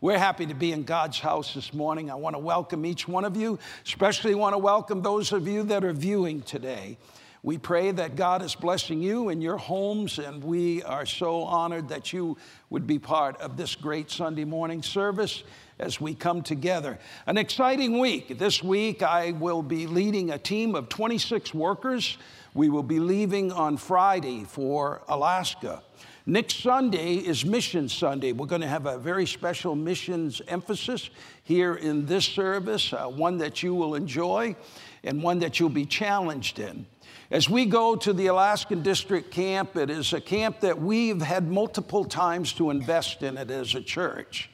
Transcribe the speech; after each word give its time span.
We're 0.00 0.16
happy 0.16 0.46
to 0.46 0.54
be 0.54 0.70
in 0.70 0.84
God's 0.84 1.18
house 1.18 1.54
this 1.54 1.74
morning. 1.74 2.08
I 2.08 2.14
want 2.14 2.36
to 2.36 2.38
welcome 2.38 2.86
each 2.86 3.08
one 3.08 3.24
of 3.24 3.36
you, 3.36 3.58
especially 3.84 4.32
want 4.36 4.54
to 4.54 4.58
welcome 4.58 5.02
those 5.02 5.32
of 5.32 5.48
you 5.48 5.64
that 5.64 5.82
are 5.82 5.92
viewing 5.92 6.42
today. 6.42 6.98
We 7.42 7.58
pray 7.58 7.90
that 7.90 8.14
God 8.14 8.40
is 8.42 8.54
blessing 8.54 9.02
you 9.02 9.28
and 9.28 9.42
your 9.42 9.56
homes, 9.56 10.20
and 10.20 10.44
we 10.44 10.84
are 10.84 11.04
so 11.04 11.42
honored 11.42 11.88
that 11.88 12.12
you 12.12 12.36
would 12.70 12.86
be 12.86 13.00
part 13.00 13.40
of 13.40 13.56
this 13.56 13.74
great 13.74 14.08
Sunday 14.08 14.44
morning 14.44 14.84
service 14.84 15.42
as 15.80 16.00
we 16.00 16.14
come 16.14 16.42
together. 16.42 17.00
An 17.26 17.36
exciting 17.36 17.98
week. 17.98 18.38
This 18.38 18.62
week, 18.62 19.02
I 19.02 19.32
will 19.32 19.62
be 19.62 19.88
leading 19.88 20.30
a 20.30 20.38
team 20.38 20.76
of 20.76 20.88
26 20.88 21.52
workers. 21.54 22.18
We 22.54 22.68
will 22.68 22.84
be 22.84 23.00
leaving 23.00 23.50
on 23.50 23.76
Friday 23.76 24.44
for 24.44 25.02
Alaska. 25.08 25.82
Next 26.28 26.60
Sunday 26.60 27.14
is 27.14 27.46
Mission 27.46 27.88
Sunday. 27.88 28.32
We're 28.32 28.44
going 28.44 28.60
to 28.60 28.68
have 28.68 28.84
a 28.84 28.98
very 28.98 29.24
special 29.24 29.74
missions 29.74 30.42
emphasis 30.46 31.08
here 31.42 31.76
in 31.76 32.04
this 32.04 32.26
service, 32.26 32.92
uh, 32.92 33.06
one 33.06 33.38
that 33.38 33.62
you 33.62 33.74
will 33.74 33.94
enjoy 33.94 34.54
and 35.02 35.22
one 35.22 35.38
that 35.38 35.58
you'll 35.58 35.70
be 35.70 35.86
challenged 35.86 36.58
in. 36.58 36.84
As 37.30 37.48
we 37.48 37.64
go 37.64 37.96
to 37.96 38.12
the 38.12 38.26
Alaskan 38.26 38.82
District 38.82 39.30
Camp, 39.30 39.74
it 39.74 39.88
is 39.88 40.12
a 40.12 40.20
camp 40.20 40.60
that 40.60 40.78
we've 40.78 41.22
had 41.22 41.48
multiple 41.48 42.04
times 42.04 42.52
to 42.52 42.68
invest 42.68 43.22
in 43.22 43.38
it 43.38 43.50
as 43.50 43.74
a 43.74 43.80
church. 43.80 44.50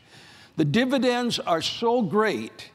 The 0.55 0.65
dividends 0.65 1.41
are 1.41 1.61
so 1.61 2.03
great 2.03 2.71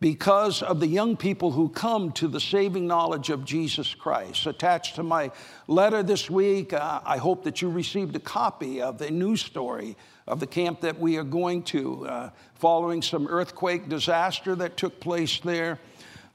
because 0.00 0.62
of 0.62 0.78
the 0.78 0.86
young 0.86 1.16
people 1.16 1.50
who 1.50 1.68
come 1.68 2.12
to 2.12 2.28
the 2.28 2.40
saving 2.40 2.86
knowledge 2.86 3.30
of 3.30 3.44
Jesus 3.44 3.94
Christ. 3.94 4.46
Attached 4.46 4.94
to 4.94 5.02
my 5.02 5.32
letter 5.66 6.02
this 6.02 6.30
week, 6.30 6.72
uh, 6.72 7.00
I 7.04 7.16
hope 7.16 7.42
that 7.44 7.60
you 7.60 7.68
received 7.68 8.14
a 8.14 8.20
copy 8.20 8.80
of 8.80 8.98
the 8.98 9.10
news 9.10 9.42
story 9.42 9.96
of 10.28 10.40
the 10.40 10.46
camp 10.46 10.82
that 10.82 11.00
we 11.00 11.16
are 11.16 11.24
going 11.24 11.62
to, 11.62 12.06
uh, 12.06 12.30
following 12.54 13.02
some 13.02 13.26
earthquake 13.26 13.88
disaster 13.88 14.54
that 14.54 14.76
took 14.76 15.00
place 15.00 15.40
there. 15.40 15.80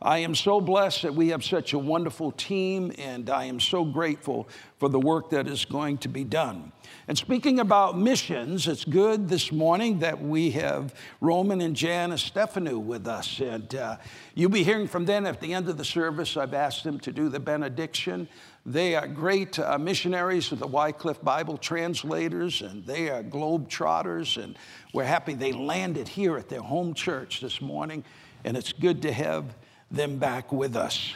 I 0.04 0.18
am 0.18 0.36
so 0.36 0.60
blessed 0.60 1.04
that 1.04 1.16
we 1.16 1.30
have 1.30 1.46
such 1.46 1.72
a 1.72 1.80
wonderful 1.80 2.34
team, 2.34 2.92
and 2.98 3.30
I 3.30 3.46
am 3.46 3.62
so 3.62 3.86
grateful 3.86 4.50
for 4.78 4.90
the 4.90 5.00
work 5.00 5.30
that 5.30 5.48
is 5.48 5.64
going 5.64 6.00
to 6.00 6.10
be 6.10 6.26
done. 6.26 6.74
And 7.08 7.18
speaking 7.18 7.62
about 7.62 7.98
missions, 7.98 8.68
it's 8.68 8.84
good 8.84 9.30
this 9.30 9.50
morning 9.50 10.00
that 10.00 10.22
we 10.22 10.52
have 10.52 10.94
Roman 11.22 11.62
and 11.62 11.74
Jan 11.74 12.12
Stefanu 12.12 12.84
with 12.84 13.08
us. 13.08 13.40
And 13.40 13.74
uh, 13.76 13.96
you'll 14.36 14.50
be 14.50 14.66
hearing 14.66 14.90
from 14.90 15.06
them 15.06 15.26
at 15.26 15.40
the 15.40 15.54
end 15.54 15.70
of 15.70 15.78
the 15.78 15.86
service. 15.86 16.36
I've 16.36 16.54
asked 16.54 16.84
them 16.84 17.00
to 17.00 17.14
do 17.14 17.30
the 17.30 17.40
benediction. 17.40 18.28
They 18.66 18.96
are 18.96 19.08
great 19.08 19.58
uh, 19.58 19.78
missionaries 19.78 20.52
of 20.52 20.60
the 20.60 20.68
Wycliffe 20.68 21.22
Bible 21.22 21.58
translators, 21.58 22.62
and 22.62 22.86
they 22.86 23.10
are 23.10 23.24
globetrotters. 23.24 24.42
And 24.44 24.58
we're 24.92 25.06
happy 25.06 25.34
they 25.34 25.54
landed 25.54 26.10
here 26.10 26.38
at 26.38 26.50
their 26.50 26.62
home 26.62 26.94
church 26.94 27.40
this 27.40 27.62
morning. 27.62 28.04
And 28.44 28.58
it's 28.58 28.74
good 28.74 29.02
to 29.04 29.14
have 29.14 29.56
them 29.94 30.18
back 30.18 30.52
with 30.52 30.76
us. 30.76 31.16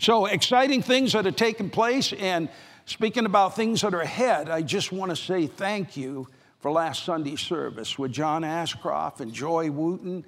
So, 0.00 0.26
exciting 0.26 0.82
things 0.82 1.12
that 1.12 1.26
are 1.26 1.32
taking 1.32 1.70
place. 1.70 2.12
And 2.12 2.48
Speaking 2.86 3.24
about 3.24 3.56
things 3.56 3.80
that 3.80 3.94
are 3.94 4.02
ahead, 4.02 4.50
I 4.50 4.60
just 4.60 4.92
want 4.92 5.08
to 5.08 5.16
say 5.16 5.46
thank 5.46 5.96
you 5.96 6.28
for 6.60 6.70
last 6.70 7.04
Sunday's 7.04 7.40
service 7.40 7.98
with 7.98 8.12
John 8.12 8.44
Ashcroft 8.44 9.22
and 9.22 9.32
Joy 9.32 9.70
Wooten. 9.70 10.22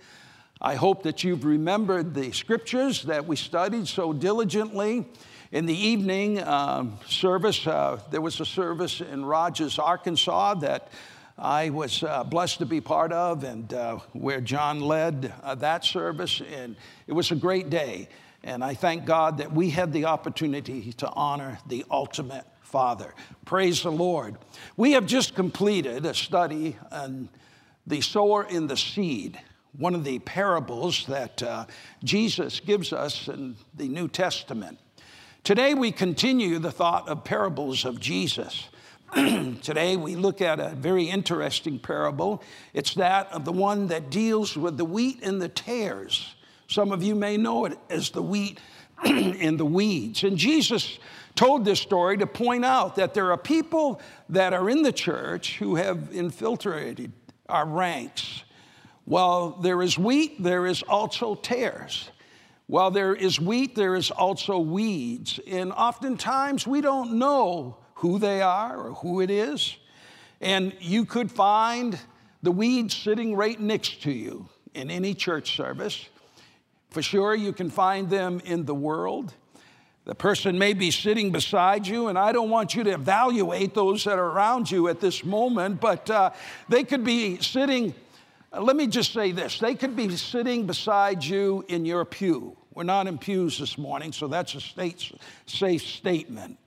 I 0.62 0.74
hope 0.74 1.02
that 1.02 1.22
you've 1.22 1.44
remembered 1.44 2.14
the 2.14 2.32
scriptures 2.32 3.02
that 3.02 3.26
we 3.26 3.36
studied 3.36 3.86
so 3.88 4.14
diligently. 4.14 5.04
In 5.52 5.66
the 5.66 5.76
evening 5.76 6.42
um, 6.42 6.98
service, 7.06 7.66
uh, 7.66 8.00
there 8.10 8.22
was 8.22 8.40
a 8.40 8.46
service 8.46 9.02
in 9.02 9.22
Rogers, 9.22 9.78
Arkansas 9.78 10.54
that 10.54 10.88
I 11.38 11.68
was 11.68 12.02
uh, 12.02 12.24
blessed 12.24 12.60
to 12.60 12.66
be 12.66 12.80
part 12.80 13.12
of, 13.12 13.44
and 13.44 13.72
uh, 13.74 13.98
where 14.14 14.40
John 14.40 14.80
led 14.80 15.34
uh, 15.42 15.54
that 15.56 15.84
service. 15.84 16.40
And 16.40 16.76
it 17.06 17.12
was 17.12 17.30
a 17.30 17.36
great 17.36 17.68
day. 17.68 18.08
And 18.42 18.64
I 18.64 18.74
thank 18.74 19.04
God 19.04 19.38
that 19.38 19.52
we 19.52 19.70
had 19.70 19.92
the 19.92 20.06
opportunity 20.06 20.92
to 20.94 21.10
honor 21.10 21.58
the 21.66 21.84
ultimate 21.90 22.44
Father. 22.62 23.14
Praise 23.44 23.82
the 23.82 23.92
Lord. 23.92 24.36
We 24.76 24.92
have 24.92 25.04
just 25.04 25.34
completed 25.34 26.06
a 26.06 26.14
study 26.14 26.76
on 26.90 27.28
the 27.86 28.00
sower 28.00 28.44
in 28.44 28.66
the 28.66 28.76
seed, 28.76 29.38
one 29.76 29.94
of 29.94 30.04
the 30.04 30.18
parables 30.20 31.04
that 31.06 31.42
uh, 31.42 31.66
Jesus 32.02 32.60
gives 32.60 32.92
us 32.92 33.28
in 33.28 33.56
the 33.74 33.88
New 33.88 34.08
Testament. 34.08 34.78
Today 35.44 35.74
we 35.74 35.92
continue 35.92 36.58
the 36.58 36.72
thought 36.72 37.08
of 37.08 37.24
parables 37.24 37.84
of 37.84 38.00
Jesus. 38.00 38.68
Today 39.62 39.96
we 39.96 40.16
look 40.16 40.40
at 40.40 40.58
a 40.58 40.70
very 40.70 41.04
interesting 41.04 41.78
parable. 41.78 42.42
It's 42.74 42.94
that 42.94 43.32
of 43.32 43.44
the 43.44 43.52
one 43.52 43.86
that 43.88 44.10
deals 44.10 44.56
with 44.56 44.76
the 44.76 44.84
wheat 44.84 45.20
and 45.22 45.40
the 45.40 45.48
tares. 45.48 46.34
Some 46.66 46.90
of 46.90 47.04
you 47.04 47.14
may 47.14 47.36
know 47.36 47.66
it 47.66 47.78
as 47.88 48.10
the 48.10 48.22
wheat 48.22 48.58
and 49.04 49.60
the 49.60 49.64
weeds. 49.64 50.24
And 50.24 50.36
Jesus 50.36 50.98
told 51.36 51.64
this 51.64 51.78
story 51.78 52.16
to 52.18 52.26
point 52.26 52.64
out 52.64 52.96
that 52.96 53.14
there 53.14 53.30
are 53.30 53.38
people 53.38 54.00
that 54.30 54.52
are 54.52 54.68
in 54.68 54.82
the 54.82 54.92
church 54.92 55.56
who 55.58 55.76
have 55.76 56.12
infiltrated 56.12 57.12
our 57.48 57.66
ranks. 57.66 58.42
While 59.04 59.50
there 59.50 59.82
is 59.82 59.96
wheat, 59.96 60.42
there 60.42 60.66
is 60.66 60.82
also 60.82 61.36
tares. 61.36 62.10
While 62.66 62.90
there 62.90 63.14
is 63.14 63.40
wheat, 63.40 63.76
there 63.76 63.94
is 63.94 64.10
also 64.10 64.58
weeds. 64.58 65.38
And 65.46 65.70
oftentimes 65.70 66.66
we 66.66 66.80
don't 66.80 67.20
know 67.20 67.76
who 67.96 68.18
they 68.18 68.42
are 68.42 68.76
or 68.76 68.94
who 68.94 69.20
it 69.20 69.30
is. 69.30 69.76
And 70.40 70.74
you 70.80 71.04
could 71.04 71.30
find 71.30 71.98
the 72.42 72.52
weeds 72.52 72.94
sitting 72.94 73.34
right 73.34 73.58
next 73.58 74.02
to 74.02 74.12
you 74.12 74.48
in 74.74 74.90
any 74.90 75.14
church 75.14 75.56
service. 75.56 76.06
For 76.90 77.02
sure, 77.02 77.34
you 77.34 77.52
can 77.52 77.70
find 77.70 78.08
them 78.08 78.40
in 78.44 78.64
the 78.64 78.74
world. 78.74 79.32
The 80.04 80.14
person 80.14 80.58
may 80.58 80.72
be 80.72 80.90
sitting 80.90 81.32
beside 81.32 81.86
you, 81.86 82.08
and 82.08 82.18
I 82.18 82.32
don't 82.32 82.50
want 82.50 82.74
you 82.74 82.84
to 82.84 82.90
evaluate 82.90 83.74
those 83.74 84.04
that 84.04 84.18
are 84.18 84.30
around 84.30 84.70
you 84.70 84.88
at 84.88 85.00
this 85.00 85.24
moment, 85.24 85.80
but 85.80 86.08
uh, 86.08 86.30
they 86.68 86.84
could 86.84 87.02
be 87.02 87.40
sitting, 87.40 87.94
uh, 88.52 88.60
let 88.60 88.76
me 88.76 88.86
just 88.86 89.12
say 89.12 89.32
this 89.32 89.58
they 89.58 89.74
could 89.74 89.96
be 89.96 90.14
sitting 90.16 90.66
beside 90.66 91.24
you 91.24 91.64
in 91.68 91.84
your 91.84 92.04
pew. 92.04 92.56
We're 92.74 92.84
not 92.84 93.06
in 93.06 93.16
pews 93.16 93.58
this 93.58 93.78
morning, 93.78 94.12
so 94.12 94.28
that's 94.28 94.54
a 94.54 94.60
state, 94.60 95.10
safe 95.46 95.82
statement. 95.82 96.58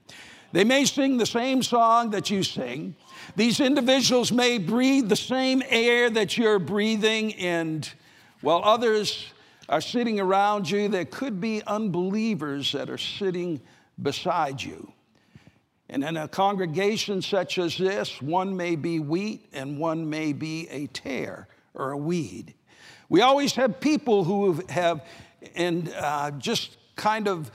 They 0.52 0.64
may 0.64 0.84
sing 0.84 1.16
the 1.16 1.26
same 1.26 1.62
song 1.62 2.10
that 2.10 2.30
you 2.30 2.42
sing. 2.42 2.96
These 3.36 3.60
individuals 3.60 4.32
may 4.32 4.58
breathe 4.58 5.08
the 5.08 5.16
same 5.16 5.62
air 5.68 6.10
that 6.10 6.36
you're 6.36 6.58
breathing, 6.58 7.34
and 7.34 7.88
while 8.40 8.62
others 8.64 9.26
are 9.70 9.80
sitting 9.80 10.18
around 10.20 10.68
you. 10.68 10.88
There 10.88 11.04
could 11.04 11.40
be 11.40 11.62
unbelievers 11.66 12.72
that 12.72 12.90
are 12.90 12.98
sitting 12.98 13.60
beside 14.02 14.60
you. 14.60 14.92
And 15.88 16.04
in 16.04 16.16
a 16.16 16.28
congregation 16.28 17.22
such 17.22 17.58
as 17.58 17.78
this, 17.78 18.20
one 18.20 18.56
may 18.56 18.76
be 18.76 18.98
wheat 19.00 19.46
and 19.52 19.78
one 19.78 20.10
may 20.10 20.32
be 20.32 20.68
a 20.68 20.88
tare 20.88 21.48
or 21.74 21.92
a 21.92 21.96
weed. 21.96 22.54
We 23.08 23.22
always 23.22 23.54
have 23.54 23.80
people 23.80 24.24
who 24.24 24.60
have 24.68 25.04
and 25.54 25.92
uh, 25.96 26.32
just 26.32 26.76
kind 26.96 27.28
of 27.28 27.50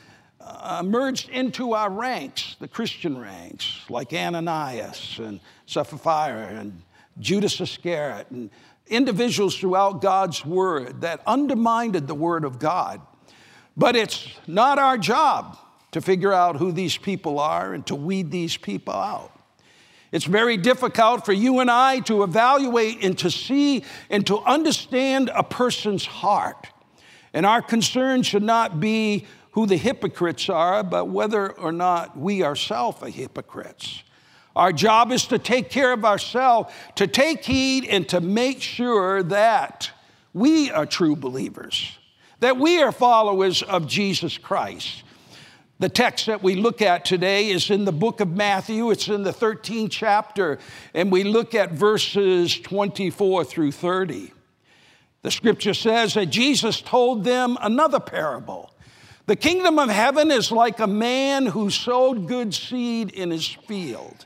uh, 0.46 0.84
merged 0.84 1.30
into 1.30 1.74
our 1.74 1.90
ranks, 1.90 2.56
the 2.60 2.68
Christian 2.68 3.18
ranks, 3.18 3.80
like 3.90 4.14
Ananias 4.14 5.20
and 5.20 5.40
Sapphira 5.66 6.48
and 6.48 6.82
Judas 7.20 7.60
Iscariot 7.60 8.30
and 8.30 8.50
individuals 8.88 9.58
throughout 9.58 10.02
God's 10.02 10.46
word 10.46 11.02
that 11.02 11.22
undermined 11.26 11.96
the 11.96 12.14
word 12.14 12.44
of 12.44 12.60
God. 12.60 13.02
But 13.76 13.96
it's 13.96 14.28
not 14.48 14.78
our 14.78 14.98
job 14.98 15.58
to 15.92 16.02
figure 16.02 16.34
out 16.34 16.58
who 16.58 16.72
these 16.72 16.98
people 16.98 17.40
are 17.40 17.74
and 17.74 17.86
to 17.88 17.96
weed 17.96 18.30
these 18.30 18.58
people 18.58 18.94
out. 18.94 19.32
It's 20.12 20.26
very 20.26 20.56
difficult 20.56 21.26
for 21.26 21.34
you 21.34 21.60
and 21.60 21.70
I 21.70 22.00
to 22.02 22.24
evaluate 22.24 23.04
and 23.04 23.18
to 23.20 23.32
see 23.32 23.84
and 24.10 24.26
to 24.28 24.40
understand 24.40 25.30
a 25.34 25.44
person's 25.44 26.06
heart. 26.06 26.68
And 27.34 27.46
our 27.46 27.62
concern 27.62 28.24
should 28.24 28.44
not 28.44 28.80
be 28.80 29.26
who 29.56 29.66
the 29.66 29.78
hypocrites 29.78 30.50
are, 30.50 30.84
but 30.84 31.06
whether 31.06 31.50
or 31.50 31.72
not 31.72 32.18
we 32.20 32.44
ourselves 32.44 33.02
are 33.02 33.08
hypocrites. 33.08 34.04
Our 34.54 34.74
job 34.74 35.14
is 35.14 35.28
to 35.28 35.40
take 35.40 35.70
care 35.70 35.94
of 35.94 36.04
ourselves, 36.04 36.74
to 36.96 37.08
take 37.08 37.46
heed, 37.46 37.86
and 37.86 38.08
to 38.10 38.20
make 38.20 38.62
sure 38.62 39.24
that 39.24 39.90
we 40.34 40.72
are 40.72 40.86
true 40.86 41.16
believers, 41.16 41.98
that 42.42 42.58
we 42.58 42.84
are 42.84 42.92
followers 42.92 43.64
of 43.64 43.88
Jesus 43.88 44.38
Christ. 44.38 45.04
The 45.80 45.88
text 45.88 46.26
that 46.26 46.44
we 46.44 46.56
look 46.56 46.82
at 46.82 47.06
today 47.06 47.50
is 47.50 47.70
in 47.70 47.86
the 47.86 47.94
book 47.94 48.20
of 48.20 48.28
Matthew. 48.28 48.92
It's 48.92 49.08
in 49.08 49.24
the 49.24 49.32
13th 49.32 49.90
chapter, 49.90 50.60
and 50.94 51.10
we 51.10 51.24
look 51.24 51.56
at 51.56 51.72
verses 51.72 52.60
24 52.60 53.46
through 53.46 53.72
30. 53.72 54.34
The 55.22 55.32
scripture 55.32 55.74
says 55.74 56.16
that 56.16 56.26
Jesus 56.26 56.82
told 56.82 57.24
them 57.24 57.58
another 57.62 58.02
parable. 58.02 58.75
The 59.28 59.36
kingdom 59.36 59.80
of 59.80 59.90
heaven 59.90 60.30
is 60.30 60.52
like 60.52 60.80
a 60.80 60.88
man 60.88 61.48
who 61.48 61.72
sowed 61.72 62.28
good 62.28 62.54
seed 62.54 63.12
in 63.12 63.32
his 63.32 63.48
field. 63.48 64.26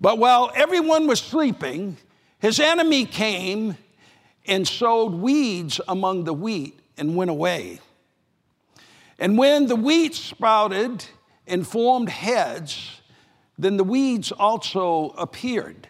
But 0.00 0.18
while 0.18 0.52
everyone 0.54 1.08
was 1.08 1.20
sleeping, 1.20 1.96
his 2.38 2.60
enemy 2.60 3.04
came 3.04 3.76
and 4.46 4.66
sowed 4.66 5.12
weeds 5.12 5.80
among 5.88 6.24
the 6.24 6.32
wheat 6.32 6.78
and 6.96 7.16
went 7.16 7.30
away. 7.30 7.80
And 9.18 9.36
when 9.36 9.66
the 9.66 9.76
wheat 9.76 10.14
sprouted 10.14 11.04
and 11.46 11.66
formed 11.66 12.08
heads, 12.08 13.00
then 13.58 13.76
the 13.76 13.84
weeds 13.84 14.32
also 14.32 15.10
appeared. 15.18 15.88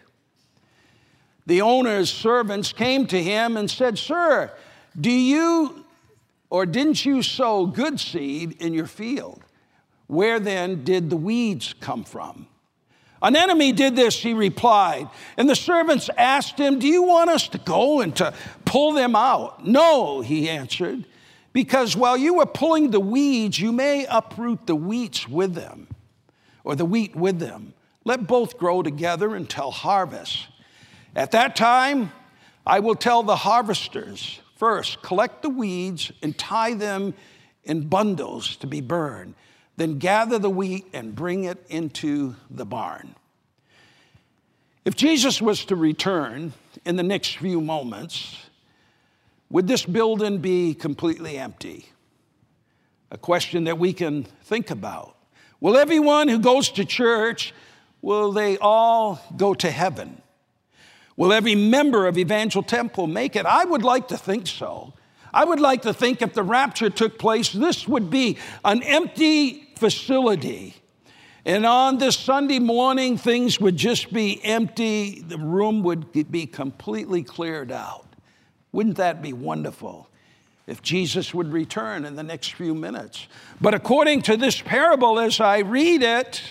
The 1.45 1.61
owner's 1.61 2.11
servants 2.11 2.73
came 2.73 3.05
to 3.07 3.21
him 3.21 3.57
and 3.57 3.69
said, 3.69 3.97
Sir, 3.97 4.51
do 4.99 5.11
you 5.11 5.80
or 6.51 6.65
didn't 6.65 7.05
you 7.05 7.23
sow 7.23 7.65
good 7.65 7.99
seed 7.99 8.61
in 8.61 8.73
your 8.73 8.85
field? 8.85 9.41
Where 10.07 10.39
then 10.39 10.83
did 10.83 11.09
the 11.09 11.15
weeds 11.15 11.73
come 11.79 12.03
from? 12.03 12.47
An 13.23 13.37
enemy 13.37 13.71
did 13.71 13.95
this, 13.95 14.21
he 14.21 14.33
replied. 14.33 15.09
And 15.37 15.49
the 15.49 15.55
servants 15.55 16.09
asked 16.17 16.59
him, 16.59 16.79
Do 16.79 16.87
you 16.87 17.03
want 17.03 17.29
us 17.29 17.47
to 17.49 17.57
go 17.57 18.01
and 18.01 18.13
to 18.17 18.33
pull 18.65 18.91
them 18.91 19.15
out? 19.15 19.65
No, 19.65 20.19
he 20.19 20.49
answered, 20.49 21.05
because 21.53 21.95
while 21.95 22.17
you 22.17 22.33
were 22.33 22.45
pulling 22.45 22.91
the 22.91 22.99
weeds, 22.99 23.57
you 23.57 23.71
may 23.71 24.05
uproot 24.09 24.67
the 24.67 24.75
wheats 24.75 25.29
with 25.29 25.53
them, 25.53 25.87
or 26.65 26.75
the 26.75 26.85
wheat 26.85 27.15
with 27.15 27.39
them. 27.39 27.73
Let 28.03 28.27
both 28.27 28.57
grow 28.57 28.83
together 28.83 29.35
until 29.35 29.71
harvest. 29.71 30.47
At 31.15 31.31
that 31.31 31.55
time, 31.55 32.11
I 32.65 32.79
will 32.79 32.95
tell 32.95 33.23
the 33.23 33.37
harvesters 33.37 34.40
first, 34.61 35.01
collect 35.01 35.41
the 35.41 35.49
weeds 35.49 36.11
and 36.21 36.37
tie 36.37 36.75
them 36.75 37.15
in 37.63 37.87
bundles 37.87 38.55
to 38.57 38.67
be 38.67 38.79
burned, 38.79 39.33
then 39.75 39.97
gather 39.97 40.37
the 40.37 40.51
wheat 40.51 40.85
and 40.93 41.15
bring 41.15 41.45
it 41.45 41.57
into 41.69 42.35
the 42.51 42.63
barn. 42.63 43.15
If 44.85 44.95
Jesus 44.95 45.41
was 45.41 45.65
to 45.65 45.75
return 45.75 46.53
in 46.85 46.95
the 46.95 47.01
next 47.01 47.37
few 47.37 47.59
moments, 47.59 48.37
would 49.49 49.67
this 49.67 49.83
building 49.83 50.37
be 50.37 50.75
completely 50.75 51.39
empty? 51.39 51.87
A 53.09 53.17
question 53.17 53.63
that 53.63 53.79
we 53.79 53.93
can 53.93 54.25
think 54.43 54.69
about. 54.69 55.15
Will 55.59 55.75
everyone 55.75 56.27
who 56.27 56.37
goes 56.37 56.69
to 56.73 56.85
church, 56.85 57.51
will 58.03 58.31
they 58.31 58.59
all 58.59 59.19
go 59.35 59.55
to 59.55 59.71
heaven? 59.71 60.21
Will 61.21 61.33
every 61.33 61.53
member 61.53 62.07
of 62.07 62.17
Evangel 62.17 62.63
Temple 62.63 63.05
make 63.05 63.35
it? 63.35 63.45
I 63.45 63.63
would 63.63 63.83
like 63.83 64.07
to 64.07 64.17
think 64.17 64.47
so. 64.47 64.93
I 65.31 65.45
would 65.45 65.59
like 65.59 65.83
to 65.83 65.93
think 65.93 66.23
if 66.23 66.33
the 66.33 66.41
rapture 66.41 66.89
took 66.89 67.19
place, 67.19 67.51
this 67.51 67.87
would 67.87 68.09
be 68.09 68.39
an 68.65 68.81
empty 68.81 69.71
facility. 69.75 70.73
And 71.45 71.63
on 71.63 71.99
this 71.99 72.17
Sunday 72.17 72.57
morning, 72.57 73.19
things 73.19 73.59
would 73.61 73.77
just 73.77 74.11
be 74.11 74.43
empty. 74.43 75.21
The 75.21 75.37
room 75.37 75.83
would 75.83 76.11
be 76.31 76.47
completely 76.47 77.21
cleared 77.21 77.71
out. 77.71 78.07
Wouldn't 78.71 78.97
that 78.97 79.21
be 79.21 79.31
wonderful 79.31 80.09
if 80.65 80.81
Jesus 80.81 81.35
would 81.35 81.53
return 81.53 82.03
in 82.03 82.15
the 82.15 82.23
next 82.23 82.55
few 82.55 82.73
minutes? 82.73 83.27
But 83.61 83.75
according 83.75 84.23
to 84.23 84.37
this 84.37 84.59
parable, 84.59 85.19
as 85.19 85.39
I 85.39 85.59
read 85.59 86.01
it, 86.01 86.41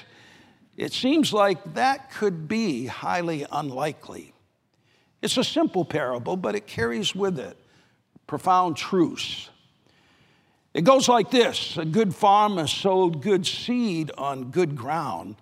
it 0.76 0.92
seems 0.92 1.32
like 1.32 1.74
that 1.74 2.12
could 2.12 2.46
be 2.46 2.86
highly 2.86 3.44
unlikely. 3.50 4.29
It's 5.22 5.36
a 5.36 5.44
simple 5.44 5.84
parable, 5.84 6.36
but 6.36 6.54
it 6.54 6.66
carries 6.66 7.14
with 7.14 7.38
it 7.38 7.56
profound 8.26 8.76
truths. 8.76 9.50
It 10.72 10.82
goes 10.82 11.08
like 11.08 11.30
this 11.30 11.76
A 11.76 11.84
good 11.84 12.14
farmer 12.14 12.66
sowed 12.66 13.22
good 13.22 13.46
seed 13.46 14.10
on 14.16 14.50
good 14.50 14.76
ground. 14.76 15.36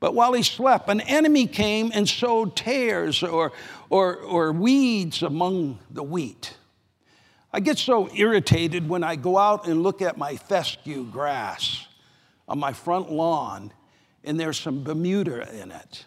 But 0.00 0.14
while 0.14 0.34
he 0.34 0.42
slept, 0.42 0.88
an 0.88 1.00
enemy 1.00 1.46
came 1.46 1.90
and 1.94 2.08
sowed 2.08 2.56
tares 2.56 3.22
or, 3.22 3.52
or, 3.88 4.16
or 4.16 4.52
weeds 4.52 5.22
among 5.22 5.78
the 5.90 6.02
wheat. 6.02 6.56
I 7.52 7.60
get 7.60 7.78
so 7.78 8.12
irritated 8.14 8.88
when 8.88 9.02
I 9.02 9.16
go 9.16 9.38
out 9.38 9.66
and 9.66 9.82
look 9.82 10.02
at 10.02 10.18
my 10.18 10.36
fescue 10.36 11.04
grass 11.04 11.86
on 12.46 12.58
my 12.58 12.72
front 12.72 13.10
lawn 13.10 13.72
and 14.24 14.38
there's 14.38 14.58
some 14.58 14.82
Bermuda 14.82 15.48
in 15.54 15.70
it. 15.70 16.04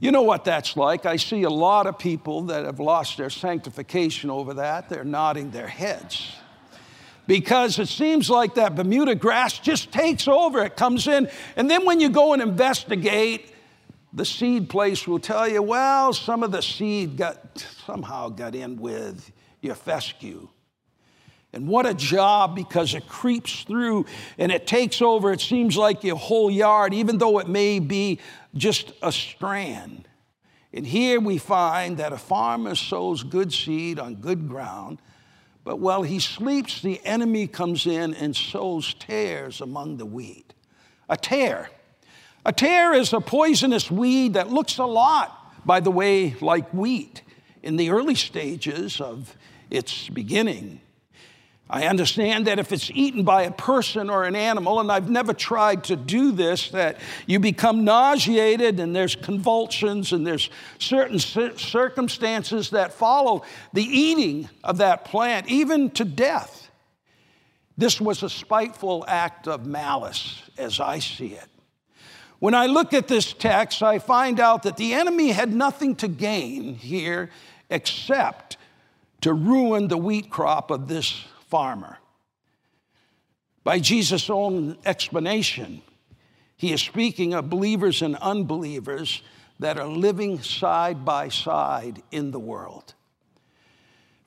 You 0.00 0.12
know 0.12 0.22
what 0.22 0.44
that's 0.44 0.76
like. 0.76 1.06
I 1.06 1.16
see 1.16 1.42
a 1.42 1.50
lot 1.50 1.86
of 1.86 1.98
people 1.98 2.42
that 2.42 2.64
have 2.64 2.78
lost 2.78 3.16
their 3.16 3.30
sanctification 3.30 4.30
over 4.30 4.54
that. 4.54 4.88
They're 4.88 5.04
nodding 5.04 5.50
their 5.50 5.66
heads 5.66 6.32
because 7.26 7.78
it 7.78 7.88
seems 7.88 8.30
like 8.30 8.54
that 8.54 8.74
Bermuda 8.76 9.16
grass 9.16 9.58
just 9.58 9.92
takes 9.92 10.28
over. 10.28 10.64
It 10.64 10.76
comes 10.76 11.08
in. 11.08 11.28
And 11.56 11.70
then 11.70 11.84
when 11.84 12.00
you 12.00 12.08
go 12.08 12.32
and 12.32 12.40
investigate, 12.40 13.52
the 14.12 14.24
seed 14.24 14.70
place 14.70 15.06
will 15.06 15.18
tell 15.18 15.48
you, 15.48 15.62
well, 15.62 16.12
some 16.12 16.42
of 16.42 16.52
the 16.52 16.62
seed 16.62 17.16
got 17.16 17.58
somehow 17.86 18.28
got 18.28 18.54
in 18.54 18.80
with 18.80 19.30
your 19.60 19.74
fescue. 19.74 20.48
And 21.52 21.66
what 21.66 21.86
a 21.86 21.94
job 21.94 22.54
because 22.54 22.94
it 22.94 23.08
creeps 23.08 23.62
through 23.62 24.06
and 24.36 24.52
it 24.52 24.66
takes 24.66 25.00
over, 25.00 25.32
it 25.32 25.40
seems 25.40 25.76
like 25.76 26.04
your 26.04 26.16
whole 26.16 26.50
yard, 26.50 26.92
even 26.92 27.18
though 27.18 27.38
it 27.38 27.48
may 27.48 27.78
be 27.78 28.20
just 28.54 28.92
a 29.02 29.12
strand. 29.12 30.08
And 30.72 30.86
here 30.86 31.20
we 31.20 31.38
find 31.38 31.96
that 31.96 32.12
a 32.12 32.18
farmer 32.18 32.74
sows 32.74 33.22
good 33.22 33.52
seed 33.52 33.98
on 33.98 34.16
good 34.16 34.48
ground, 34.48 34.98
but 35.64 35.78
while 35.78 36.02
he 36.02 36.18
sleeps, 36.18 36.80
the 36.80 37.00
enemy 37.04 37.46
comes 37.46 37.86
in 37.86 38.14
and 38.14 38.34
sows 38.34 38.94
tares 38.94 39.60
among 39.60 39.96
the 39.96 40.06
wheat. 40.06 40.54
A 41.08 41.16
tare. 41.16 41.70
A 42.44 42.52
tare 42.52 42.94
is 42.94 43.12
a 43.12 43.20
poisonous 43.20 43.90
weed 43.90 44.34
that 44.34 44.50
looks 44.50 44.78
a 44.78 44.84
lot, 44.84 45.66
by 45.66 45.80
the 45.80 45.90
way, 45.90 46.34
like 46.40 46.72
wheat 46.72 47.22
in 47.62 47.76
the 47.76 47.90
early 47.90 48.14
stages 48.14 49.00
of 49.00 49.36
its 49.70 50.08
beginning. 50.08 50.80
I 51.70 51.86
understand 51.86 52.46
that 52.46 52.58
if 52.58 52.72
it's 52.72 52.90
eaten 52.94 53.24
by 53.24 53.42
a 53.42 53.50
person 53.50 54.08
or 54.08 54.24
an 54.24 54.34
animal, 54.34 54.80
and 54.80 54.90
I've 54.90 55.10
never 55.10 55.34
tried 55.34 55.84
to 55.84 55.96
do 55.96 56.32
this, 56.32 56.70
that 56.70 56.98
you 57.26 57.38
become 57.38 57.84
nauseated 57.84 58.80
and 58.80 58.96
there's 58.96 59.14
convulsions 59.14 60.12
and 60.12 60.26
there's 60.26 60.48
certain 60.78 61.18
circumstances 61.18 62.70
that 62.70 62.94
follow 62.94 63.42
the 63.74 63.82
eating 63.82 64.48
of 64.64 64.78
that 64.78 65.04
plant, 65.04 65.48
even 65.48 65.90
to 65.90 66.06
death. 66.06 66.70
This 67.76 68.00
was 68.00 68.22
a 68.22 68.30
spiteful 68.30 69.04
act 69.06 69.46
of 69.46 69.66
malice 69.66 70.42
as 70.56 70.80
I 70.80 71.00
see 71.00 71.34
it. 71.34 71.48
When 72.38 72.54
I 72.54 72.66
look 72.66 72.94
at 72.94 73.08
this 73.08 73.32
text, 73.32 73.82
I 73.82 73.98
find 73.98 74.40
out 74.40 74.62
that 74.62 74.78
the 74.78 74.94
enemy 74.94 75.32
had 75.32 75.52
nothing 75.52 75.96
to 75.96 76.08
gain 76.08 76.76
here 76.76 77.30
except 77.68 78.56
to 79.20 79.34
ruin 79.34 79.88
the 79.88 79.98
wheat 79.98 80.30
crop 80.30 80.70
of 80.70 80.88
this 80.88 81.24
farmer. 81.48 81.98
By 83.64 83.80
Jesus' 83.80 84.30
own 84.30 84.78
explanation, 84.84 85.82
he 86.56 86.72
is 86.72 86.80
speaking 86.80 87.34
of 87.34 87.50
believers 87.50 88.02
and 88.02 88.16
unbelievers 88.16 89.22
that 89.58 89.78
are 89.78 89.86
living 89.86 90.40
side 90.40 91.04
by 91.04 91.28
side 91.28 92.02
in 92.10 92.30
the 92.30 92.38
world. 92.38 92.94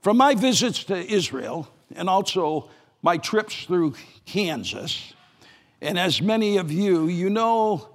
From 0.01 0.18
my 0.18 0.36
visits 0.36 0.84
to 0.86 0.96
Israel 0.96 1.68
and 1.96 2.10
also 2.10 2.70
my 3.01 3.18
trips 3.18 3.66
through 3.66 3.96
Kansas, 4.25 5.13
and 5.82 5.98
as 5.98 6.22
many 6.22 6.58
of 6.58 6.72
you, 6.72 7.08
you 7.08 7.30
know, 7.30 7.90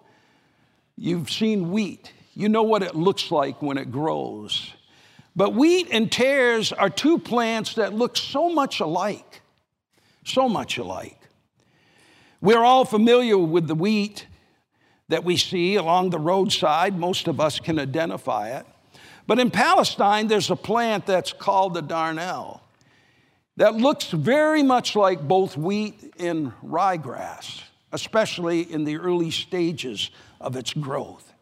you've 0.97 1.31
seen 1.31 1.71
wheat. 1.71 2.13
You 2.35 2.49
know 2.49 2.65
what 2.65 2.83
it 2.83 2.95
looks 2.95 3.31
like 3.31 3.63
when 3.63 3.79
it 3.79 3.91
grows. 3.93 4.73
But 5.37 5.53
wheat 5.55 5.89
and 5.93 6.11
tares 6.11 6.73
are 6.73 6.89
two 6.89 7.19
plants 7.19 7.75
that 7.75 7.93
look 7.93 8.17
so 8.17 8.49
much 8.49 8.81
alike, 8.81 9.43
so 10.25 10.49
much 10.49 10.79
alike. 10.79 11.21
We're 12.41 12.65
all 12.65 12.87
familiar 12.87 13.37
with 13.37 13.69
the 13.69 13.75
wheat 13.75 14.27
that 15.09 15.25
we 15.25 15.37
see 15.37 15.77
along 15.77 16.11
the 16.11 16.19
roadside. 16.19 16.99
Most 16.99 17.29
of 17.29 17.39
us 17.39 17.61
can 17.61 17.79
identify 17.79 18.57
it. 18.57 18.67
But 19.27 19.39
in 19.39 19.51
Palestine, 19.51 20.29
there's 20.29 20.51
a 20.51 20.57
plant 20.57 21.05
that's 21.05 21.33
called 21.33 21.75
the 21.75 21.83
darnel 21.83 22.61
that 23.57 23.75
looks 23.75 24.11
very 24.11 24.63
much 24.63 24.97
like 24.97 25.21
both 25.21 25.57
wheat 25.57 26.15
and 26.19 26.53
ryegrass, 26.63 27.63
especially 27.93 28.61
in 28.61 28.85
the 28.85 28.97
early 28.97 29.31
stages 29.31 30.11
of 30.41 30.57
its 30.57 30.73
growth. 30.73 31.33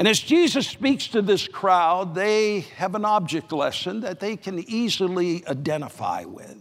And 0.00 0.08
as 0.08 0.18
Jesus 0.18 0.66
speaks 0.66 1.08
to 1.08 1.20
this 1.20 1.46
crowd, 1.46 2.14
they 2.14 2.60
have 2.76 2.94
an 2.94 3.04
object 3.04 3.52
lesson 3.52 4.00
that 4.00 4.18
they 4.18 4.34
can 4.34 4.58
easily 4.60 5.46
identify 5.46 6.24
with. 6.24 6.56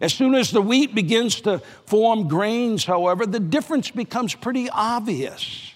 As 0.00 0.14
soon 0.14 0.36
as 0.36 0.52
the 0.52 0.62
wheat 0.62 0.94
begins 0.94 1.40
to 1.40 1.58
form 1.86 2.28
grains, 2.28 2.84
however, 2.84 3.26
the 3.26 3.40
difference 3.40 3.90
becomes 3.90 4.36
pretty 4.36 4.70
obvious. 4.70 5.74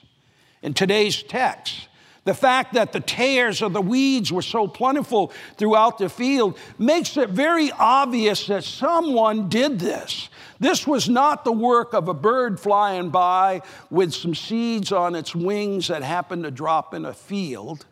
In 0.62 0.74
today's 0.74 1.24
text, 1.24 1.88
the 2.22 2.34
fact 2.34 2.74
that 2.74 2.92
the 2.92 3.00
tares 3.00 3.62
or 3.62 3.70
the 3.70 3.82
weeds 3.82 4.32
were 4.32 4.40
so 4.40 4.68
plentiful 4.68 5.32
throughout 5.56 5.98
the 5.98 6.08
field 6.08 6.56
makes 6.78 7.16
it 7.16 7.30
very 7.30 7.72
obvious 7.72 8.46
that 8.46 8.62
someone 8.62 9.48
did 9.48 9.80
this. 9.80 10.28
This 10.58 10.86
was 10.86 11.08
not 11.08 11.44
the 11.44 11.52
work 11.52 11.92
of 11.92 12.08
a 12.08 12.14
bird 12.14 12.58
flying 12.58 13.10
by 13.10 13.62
with 13.90 14.14
some 14.14 14.34
seeds 14.34 14.92
on 14.92 15.14
its 15.14 15.34
wings 15.34 15.88
that 15.88 16.02
happened 16.02 16.44
to 16.44 16.50
drop 16.50 16.94
in 16.94 17.04
a 17.04 17.12
field 17.12 17.84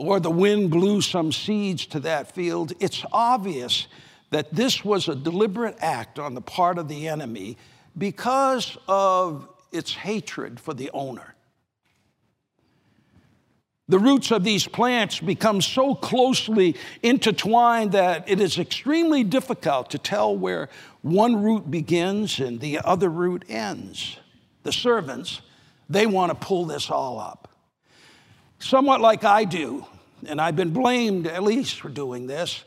or 0.00 0.18
the 0.18 0.30
wind 0.30 0.70
blew 0.70 1.02
some 1.02 1.30
seeds 1.30 1.84
to 1.86 2.00
that 2.00 2.32
field, 2.32 2.72
it's 2.80 3.04
obvious 3.12 3.86
that 4.30 4.54
this 4.54 4.82
was 4.82 5.08
a 5.08 5.14
deliberate 5.14 5.76
act 5.80 6.18
on 6.18 6.34
the 6.34 6.40
part 6.40 6.78
of 6.78 6.88
the 6.88 7.06
enemy 7.06 7.58
because 7.98 8.78
of 8.88 9.46
its 9.72 9.92
hatred 9.92 10.58
for 10.58 10.72
the 10.72 10.90
owner. 10.92 11.34
The 13.90 13.98
roots 13.98 14.30
of 14.30 14.44
these 14.44 14.68
plants 14.68 15.18
become 15.18 15.60
so 15.60 15.96
closely 15.96 16.76
intertwined 17.02 17.90
that 17.90 18.30
it 18.30 18.40
is 18.40 18.56
extremely 18.56 19.24
difficult 19.24 19.90
to 19.90 19.98
tell 19.98 20.36
where 20.36 20.68
one 21.02 21.42
root 21.42 21.68
begins 21.68 22.38
and 22.38 22.60
the 22.60 22.78
other 22.78 23.08
root 23.08 23.44
ends. 23.48 24.16
The 24.62 24.70
servants, 24.70 25.40
they 25.88 26.06
want 26.06 26.30
to 26.30 26.36
pull 26.36 26.66
this 26.66 26.88
all 26.88 27.18
up. 27.18 27.48
Somewhat 28.60 29.00
like 29.00 29.24
I 29.24 29.42
do, 29.42 29.84
and 30.24 30.40
I've 30.40 30.54
been 30.54 30.72
blamed 30.72 31.26
at 31.26 31.42
least 31.42 31.80
for 31.80 31.88
doing 31.88 32.28
this, 32.28 32.62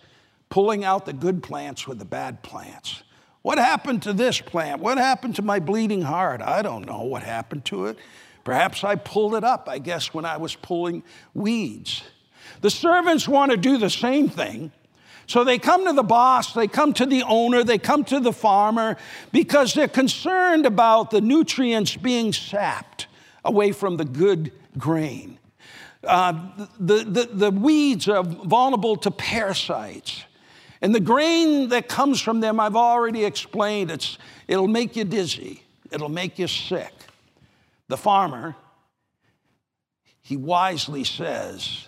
pulling 0.49 0.83
out 0.83 1.05
the 1.05 1.13
good 1.13 1.41
plants 1.41 1.87
with 1.87 1.99
the 1.99 2.05
bad 2.05 2.43
plants. 2.43 3.01
What 3.43 3.59
happened 3.59 4.01
to 4.01 4.11
this 4.11 4.41
plant? 4.41 4.81
What 4.81 4.97
happened 4.97 5.37
to 5.37 5.41
my 5.41 5.59
bleeding 5.59 6.01
heart? 6.01 6.41
I 6.41 6.61
don't 6.61 6.85
know 6.85 7.03
what 7.03 7.23
happened 7.23 7.63
to 7.65 7.85
it. 7.85 7.97
Perhaps 8.43 8.83
I 8.83 8.95
pulled 8.95 9.35
it 9.35 9.43
up, 9.43 9.69
I 9.69 9.79
guess, 9.79 10.13
when 10.13 10.25
I 10.25 10.37
was 10.37 10.55
pulling 10.55 11.03
weeds. 11.33 12.03
The 12.61 12.69
servants 12.69 13.27
want 13.27 13.51
to 13.51 13.57
do 13.57 13.77
the 13.77 13.89
same 13.89 14.29
thing. 14.29 14.71
So 15.27 15.43
they 15.43 15.57
come 15.57 15.85
to 15.85 15.93
the 15.93 16.03
boss, 16.03 16.53
they 16.53 16.67
come 16.67 16.93
to 16.93 17.05
the 17.05 17.23
owner, 17.23 17.63
they 17.63 17.77
come 17.77 18.03
to 18.05 18.19
the 18.19 18.33
farmer 18.33 18.97
because 19.31 19.73
they're 19.73 19.87
concerned 19.87 20.65
about 20.65 21.11
the 21.11 21.21
nutrients 21.21 21.95
being 21.95 22.33
sapped 22.33 23.07
away 23.45 23.71
from 23.71 23.97
the 23.97 24.05
good 24.05 24.51
grain. 24.77 25.39
Uh, 26.03 26.49
the, 26.79 27.05
the, 27.05 27.29
the 27.31 27.51
weeds 27.51 28.09
are 28.09 28.23
vulnerable 28.23 28.97
to 28.97 29.11
parasites. 29.11 30.23
And 30.81 30.93
the 30.93 30.99
grain 30.99 31.69
that 31.69 31.87
comes 31.87 32.19
from 32.19 32.41
them, 32.41 32.59
I've 32.59 32.75
already 32.75 33.23
explained, 33.23 33.89
it's, 33.89 34.17
it'll 34.49 34.67
make 34.67 34.97
you 34.97 35.05
dizzy, 35.05 35.63
it'll 35.91 36.09
make 36.09 36.37
you 36.37 36.47
sick. 36.47 36.91
The 37.93 37.97
farmer, 37.97 38.55
he 40.23 40.35
wisely 40.35 41.03
says 41.03 41.87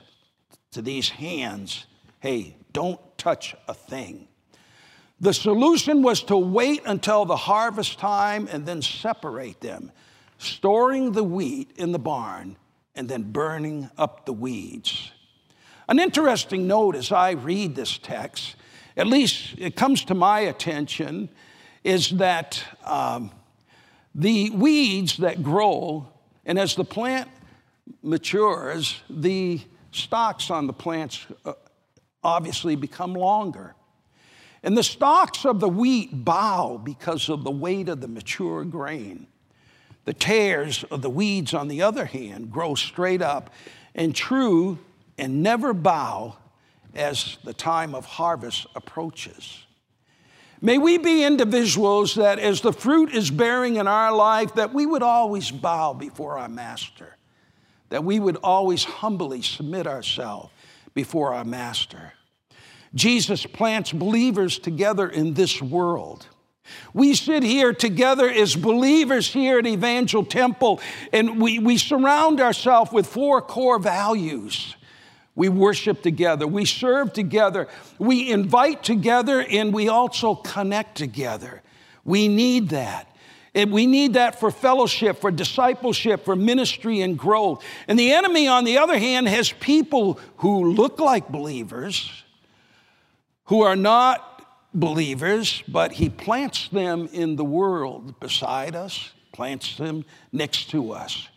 to 0.69 0.83
these 0.83 1.09
hands, 1.09 1.87
hey, 2.19 2.57
don't 2.73 2.99
touch 3.17 3.55
a 3.67 3.73
thing. 3.73 4.27
The 5.19 5.33
solution 5.33 6.03
was 6.03 6.21
to 6.25 6.37
wait 6.37 6.83
until 6.85 7.25
the 7.25 7.35
harvest 7.35 7.97
time 7.97 8.47
and 8.51 8.67
then 8.67 8.83
separate 8.83 9.61
them, 9.61 9.91
storing 10.37 11.13
the 11.13 11.23
wheat 11.23 11.71
in 11.75 11.91
the 11.91 11.97
barn 11.97 12.57
and 12.93 13.09
then 13.09 13.31
burning 13.31 13.89
up 13.97 14.27
the 14.27 14.33
weeds. 14.33 15.11
An 15.89 15.97
interesting 15.97 16.67
note 16.67 16.95
as 16.95 17.11
I 17.11 17.31
read 17.31 17.73
this 17.73 17.97
text, 17.97 18.57
at 18.95 19.07
least 19.07 19.55
it 19.57 19.75
comes 19.75 20.05
to 20.05 20.13
my 20.13 20.41
attention, 20.41 21.29
is 21.83 22.11
that 22.11 22.63
um, 22.83 23.31
the 24.15 24.49
weeds 24.51 25.17
that 25.17 25.43
grow, 25.43 26.07
and 26.45 26.57
as 26.57 26.75
the 26.75 26.85
plant 26.85 27.29
matures, 28.01 29.01
the 29.09 29.59
stalks 29.91 30.49
on 30.49 30.67
the 30.67 30.73
plants 30.73 31.25
uh, 31.43 31.53
obviously 32.23 32.77
become 32.77 33.13
longer. 33.13 33.75
And 34.63 34.75
the 34.75 34.83
stalks 34.83 35.45
of 35.45 35.59
the 35.59 35.69
wheat 35.69 36.09
bow 36.25 36.81
because 36.83 37.29
of 37.29 37.43
the 37.43 37.51
weight 37.51 37.89
of 37.89 38.01
the 38.01 38.07
mature 38.07 38.63
grain. 38.63 39.27
The 40.05 40.13
tares 40.13 40.83
of 40.85 41.01
the 41.01 41.09
weeds, 41.09 41.53
on 41.53 41.67
the 41.67 41.81
other 41.81 42.05
hand, 42.05 42.51
grow 42.51 42.73
straight 42.73 43.21
up 43.21 43.51
and 43.93 44.15
true 44.15 44.79
and 45.17 45.43
never 45.43 45.73
bow 45.73 46.37
as 46.95 47.37
the 47.43 47.53
time 47.53 47.93
of 47.93 48.05
harvest 48.05 48.65
approaches. 48.75 49.64
May 50.61 50.77
we 50.77 50.97
be 50.97 51.23
individuals 51.23 52.15
that 52.15 52.39
as 52.39 52.61
the 52.61 52.73
fruit 52.73 53.13
is 53.13 53.29
bearing 53.29 53.75
in 53.75 53.87
our 53.87 54.13
life, 54.13 54.55
that 54.55 54.73
we 54.73 54.85
would 54.85 55.03
always 55.03 55.51
bow 55.51 55.93
before 55.93 56.37
our 56.37 56.49
master, 56.49 57.17
that 57.89 58.03
we 58.03 58.19
would 58.19 58.37
always 58.37 58.83
humbly 58.83 59.41
submit 59.41 59.85
ourselves 59.85 60.51
before 60.93 61.33
our 61.33 61.45
master. 61.45 62.13
Jesus 62.93 63.45
plants 63.45 63.91
believers 63.91 64.57
together 64.57 65.07
in 65.09 65.33
this 65.33 65.61
world. 65.61 66.27
We 66.93 67.13
sit 67.13 67.43
here 67.43 67.73
together 67.73 68.29
as 68.29 68.55
believers 68.55 69.31
here 69.31 69.59
at 69.59 69.67
Evangel 69.67 70.25
Temple, 70.25 70.79
and 71.13 71.39
we, 71.39 71.59
we 71.59 71.77
surround 71.77 72.41
ourselves 72.41 72.91
with 72.91 73.05
four 73.05 73.41
core 73.41 73.77
values 73.77 74.75
we 75.35 75.49
worship 75.49 76.01
together. 76.01 76.47
We 76.47 76.65
serve 76.65 77.13
together. 77.13 77.67
We 77.99 78.31
invite 78.31 78.83
together 78.83 79.45
and 79.49 79.73
we 79.73 79.89
also 79.89 80.35
connect 80.35 80.97
together. 80.97 81.61
We 82.05 82.27
need 82.27 82.69
that. 82.69 83.11
And 83.53 83.71
we 83.71 83.85
need 83.85 84.13
that 84.13 84.39
for 84.39 84.51
fellowship, 84.51 85.21
for 85.21 85.31
discipleship, 85.31 86.25
for 86.25 86.35
ministry 86.35 87.01
and 87.01 87.17
growth. 87.17 87.63
And 87.87 87.97
the 87.97 88.11
enemy, 88.11 88.47
on 88.47 88.65
the 88.65 88.77
other 88.77 88.97
hand, 88.97 89.29
has 89.29 89.51
people 89.51 90.19
who 90.37 90.73
look 90.73 90.99
like 90.99 91.29
believers, 91.29 92.11
who 93.45 93.61
are 93.61 93.77
not 93.77 94.45
believers, 94.73 95.63
but 95.69 95.93
he 95.93 96.09
plants 96.09 96.67
them 96.67 97.07
in 97.13 97.37
the 97.37 97.45
world 97.45 98.19
beside 98.19 98.75
us, 98.75 99.11
plants 99.31 99.77
them 99.77 100.03
next 100.33 100.69
to 100.71 100.91
us, 100.91 101.29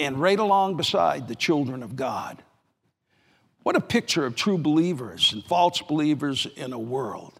and 0.00 0.18
right 0.18 0.38
along 0.38 0.78
beside 0.78 1.28
the 1.28 1.34
children 1.34 1.82
of 1.82 1.94
God. 1.94 2.42
What 3.62 3.76
a 3.76 3.80
picture 3.80 4.24
of 4.24 4.34
true 4.34 4.58
believers 4.58 5.32
and 5.32 5.44
false 5.44 5.82
believers 5.82 6.46
in 6.56 6.72
a 6.72 6.78
world. 6.78 7.34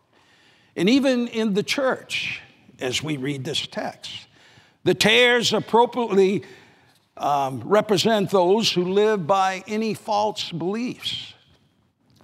And 0.77 0.89
even 0.89 1.29
in 1.29 1.55
the 1.55 1.63
church, 1.63 2.41
as 2.79 3.03
we 3.03 3.17
read 3.17 3.45
this 3.45 3.67
text, 3.67 4.13
the 4.85 4.95
tares 4.95 5.53
appropriately 5.53 6.45
um, 7.17 7.61
represent 7.65 8.31
those 8.31 8.73
who 8.73 8.85
live 8.85 9.27
by 9.27 9.65
any 9.67 9.95
false 9.95 10.53
beliefs, 10.53 11.35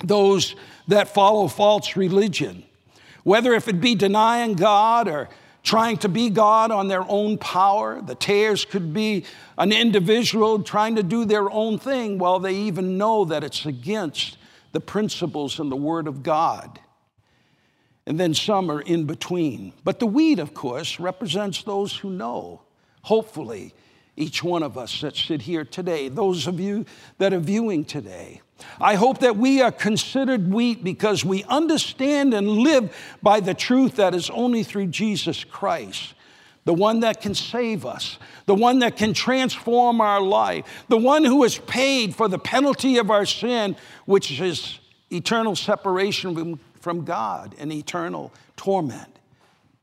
those 0.04 0.54
that 0.88 1.08
follow 1.08 1.48
false 1.48 1.96
religion, 1.96 2.64
whether 3.24 3.54
if 3.54 3.68
it 3.68 3.80
be 3.80 3.94
denying 3.94 4.54
God 4.54 5.08
or 5.08 5.28
trying 5.64 5.96
to 5.96 6.08
be 6.08 6.30
God 6.30 6.70
on 6.70 6.88
their 6.88 7.04
own 7.08 7.38
power. 7.38 8.00
The 8.00 8.14
tares 8.14 8.64
could 8.64 8.92
be 8.92 9.24
an 9.58 9.72
individual 9.72 10.62
trying 10.62 10.96
to 10.96 11.02
do 11.02 11.24
their 11.24 11.50
own 11.50 11.78
thing 11.78 12.18
while 12.18 12.38
they 12.38 12.54
even 12.54 12.98
know 12.98 13.24
that 13.24 13.42
it's 13.42 13.66
against 13.66 14.36
the 14.72 14.80
principles 14.80 15.58
and 15.58 15.72
the 15.72 15.76
Word 15.76 16.06
of 16.06 16.22
God. 16.22 16.78
And 18.06 18.20
then 18.20 18.34
some 18.34 18.70
are 18.70 18.82
in 18.82 19.06
between. 19.06 19.72
But 19.82 19.98
the 19.98 20.06
wheat, 20.06 20.38
of 20.38 20.52
course, 20.52 21.00
represents 21.00 21.62
those 21.62 21.96
who 21.96 22.10
know, 22.10 22.60
hopefully, 23.00 23.72
each 24.16 24.44
one 24.44 24.62
of 24.62 24.76
us 24.76 25.00
that 25.00 25.16
sit 25.16 25.42
here 25.42 25.64
today, 25.64 26.08
those 26.08 26.46
of 26.46 26.60
you 26.60 26.84
that 27.18 27.32
are 27.32 27.40
viewing 27.40 27.84
today. 27.84 28.42
I 28.80 28.94
hope 28.94 29.18
that 29.20 29.36
we 29.36 29.60
are 29.62 29.72
considered 29.72 30.52
wheat 30.52 30.82
because 30.82 31.24
we 31.24 31.44
understand 31.44 32.34
and 32.34 32.48
live 32.48 32.94
by 33.22 33.40
the 33.40 33.54
truth 33.54 33.96
that 33.96 34.14
is 34.14 34.30
only 34.30 34.62
through 34.62 34.88
Jesus 34.88 35.44
Christ, 35.44 36.14
the 36.64 36.74
one 36.74 37.00
that 37.00 37.20
can 37.20 37.34
save 37.34 37.86
us, 37.86 38.18
the 38.46 38.54
one 38.54 38.80
that 38.80 38.96
can 38.96 39.14
transform 39.14 40.00
our 40.00 40.20
life, 40.20 40.84
the 40.88 40.96
one 40.96 41.24
who 41.24 41.42
has 41.42 41.58
paid 41.58 42.14
for 42.14 42.28
the 42.28 42.38
penalty 42.38 42.98
of 42.98 43.10
our 43.10 43.26
sin, 43.26 43.76
which 44.06 44.40
is 44.40 44.78
eternal 45.10 45.56
separation 45.56 46.58
from 46.80 47.04
God 47.04 47.54
and 47.58 47.72
eternal 47.72 48.32
torment. 48.56 49.18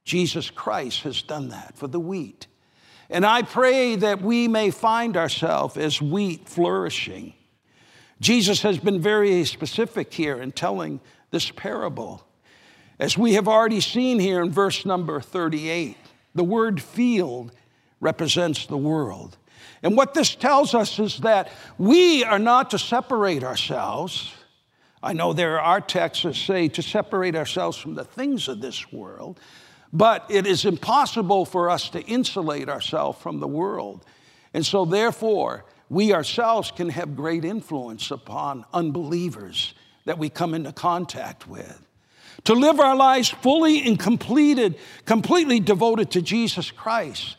Jesus 0.03 0.49
Christ 0.49 1.03
has 1.03 1.21
done 1.21 1.49
that 1.49 1.77
for 1.77 1.87
the 1.87 1.99
wheat. 1.99 2.47
And 3.09 3.25
I 3.25 3.41
pray 3.41 3.95
that 3.97 4.21
we 4.21 4.47
may 4.47 4.71
find 4.71 5.17
ourselves 5.17 5.77
as 5.77 6.01
wheat 6.01 6.47
flourishing. 6.47 7.33
Jesus 8.21 8.61
has 8.61 8.77
been 8.77 9.01
very 9.01 9.43
specific 9.45 10.13
here 10.13 10.39
in 10.39 10.51
telling 10.51 10.99
this 11.31 11.49
parable. 11.49 12.23
As 12.99 13.17
we 13.17 13.33
have 13.33 13.47
already 13.47 13.81
seen 13.81 14.19
here 14.19 14.43
in 14.43 14.51
verse 14.51 14.85
number 14.85 15.19
38, 15.19 15.97
the 16.35 16.43
word 16.43 16.79
field 16.79 17.51
represents 17.99 18.67
the 18.67 18.77
world. 18.77 19.37
And 19.81 19.97
what 19.97 20.13
this 20.13 20.35
tells 20.35 20.75
us 20.75 20.99
is 20.99 21.17
that 21.21 21.49
we 21.79 22.23
are 22.23 22.37
not 22.37 22.69
to 22.69 22.79
separate 22.79 23.43
ourselves. 23.43 24.31
I 25.01 25.13
know 25.13 25.33
there 25.33 25.59
are 25.59 25.81
texts 25.81 26.23
that 26.23 26.35
say 26.35 26.67
to 26.67 26.83
separate 26.83 27.35
ourselves 27.35 27.75
from 27.75 27.95
the 27.95 28.03
things 28.03 28.47
of 28.47 28.61
this 28.61 28.91
world, 28.93 29.39
but 29.91 30.27
it 30.29 30.45
is 30.45 30.63
impossible 30.63 31.45
for 31.45 31.71
us 31.71 31.89
to 31.89 32.01
insulate 32.03 32.69
ourselves 32.69 33.19
from 33.19 33.39
the 33.39 33.47
world. 33.47 34.05
And 34.53 34.63
so, 34.63 34.85
therefore, 34.85 35.65
we 35.91 36.13
ourselves 36.13 36.71
can 36.71 36.87
have 36.87 37.17
great 37.17 37.43
influence 37.43 38.11
upon 38.11 38.63
unbelievers 38.73 39.73
that 40.05 40.17
we 40.17 40.29
come 40.29 40.53
into 40.53 40.71
contact 40.71 41.49
with. 41.49 41.85
To 42.45 42.53
live 42.53 42.79
our 42.79 42.95
lives 42.95 43.27
fully 43.27 43.85
and 43.85 43.99
completed, 43.99 44.77
completely 45.05 45.59
devoted 45.59 46.09
to 46.11 46.21
Jesus 46.21 46.71
Christ. 46.71 47.35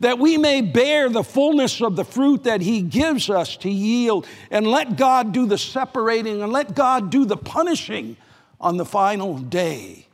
that 0.00 0.18
we 0.18 0.36
may 0.36 0.60
bear 0.60 1.08
the 1.08 1.24
fullness 1.24 1.80
of 1.80 1.96
the 1.96 2.04
fruit 2.04 2.44
that 2.44 2.60
He 2.60 2.82
gives 2.82 3.30
us 3.30 3.56
to 3.58 3.70
yield, 3.70 4.26
and 4.50 4.66
let 4.66 4.96
God 4.96 5.32
do 5.32 5.46
the 5.46 5.58
separating 5.58 6.42
and 6.42 6.52
let 6.52 6.74
God 6.74 7.10
do 7.10 7.24
the 7.24 7.36
punishing 7.36 8.16
on 8.60 8.76
the 8.76 8.84
final 8.84 9.38
day. 9.38 10.06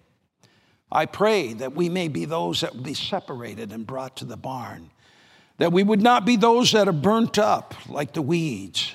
I 0.90 1.06
pray 1.06 1.54
that 1.54 1.74
we 1.74 1.88
may 1.88 2.08
be 2.08 2.26
those 2.26 2.60
that 2.60 2.74
will 2.76 2.82
be 2.82 2.94
separated 2.94 3.72
and 3.72 3.86
brought 3.86 4.16
to 4.18 4.24
the 4.24 4.36
barn, 4.36 4.90
that 5.58 5.72
we 5.72 5.82
would 5.82 6.02
not 6.02 6.24
be 6.24 6.36
those 6.36 6.72
that 6.72 6.88
are 6.88 6.92
burnt 6.92 7.38
up 7.38 7.74
like 7.88 8.12
the 8.12 8.22
weeds. 8.22 8.92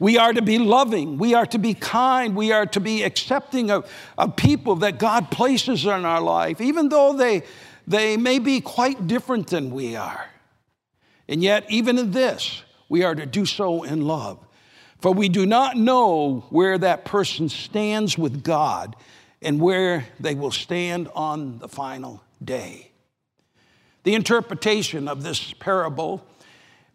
We 0.00 0.16
are 0.16 0.32
to 0.32 0.42
be 0.42 0.58
loving. 0.58 1.18
We 1.18 1.34
are 1.34 1.46
to 1.46 1.58
be 1.58 1.74
kind. 1.74 2.36
We 2.36 2.52
are 2.52 2.66
to 2.66 2.80
be 2.80 3.02
accepting 3.02 3.70
of, 3.70 3.90
of 4.16 4.36
people 4.36 4.76
that 4.76 4.98
God 4.98 5.30
places 5.30 5.84
in 5.84 6.04
our 6.04 6.20
life, 6.20 6.60
even 6.60 6.88
though 6.88 7.14
they, 7.14 7.42
they 7.86 8.16
may 8.16 8.38
be 8.38 8.60
quite 8.60 9.06
different 9.06 9.48
than 9.48 9.70
we 9.70 9.96
are. 9.96 10.26
And 11.28 11.42
yet, 11.42 11.64
even 11.68 11.98
in 11.98 12.12
this, 12.12 12.62
we 12.88 13.02
are 13.02 13.14
to 13.14 13.26
do 13.26 13.44
so 13.44 13.82
in 13.82 14.06
love. 14.06 14.38
For 15.00 15.12
we 15.12 15.28
do 15.28 15.46
not 15.46 15.76
know 15.76 16.46
where 16.50 16.78
that 16.78 17.04
person 17.04 17.48
stands 17.48 18.16
with 18.16 18.42
God 18.42 18.96
and 19.42 19.60
where 19.60 20.06
they 20.18 20.34
will 20.34 20.50
stand 20.50 21.08
on 21.14 21.58
the 21.58 21.68
final 21.68 22.22
day. 22.42 22.87
The 24.04 24.14
interpretation 24.14 25.08
of 25.08 25.22
this 25.22 25.52
parable 25.54 26.24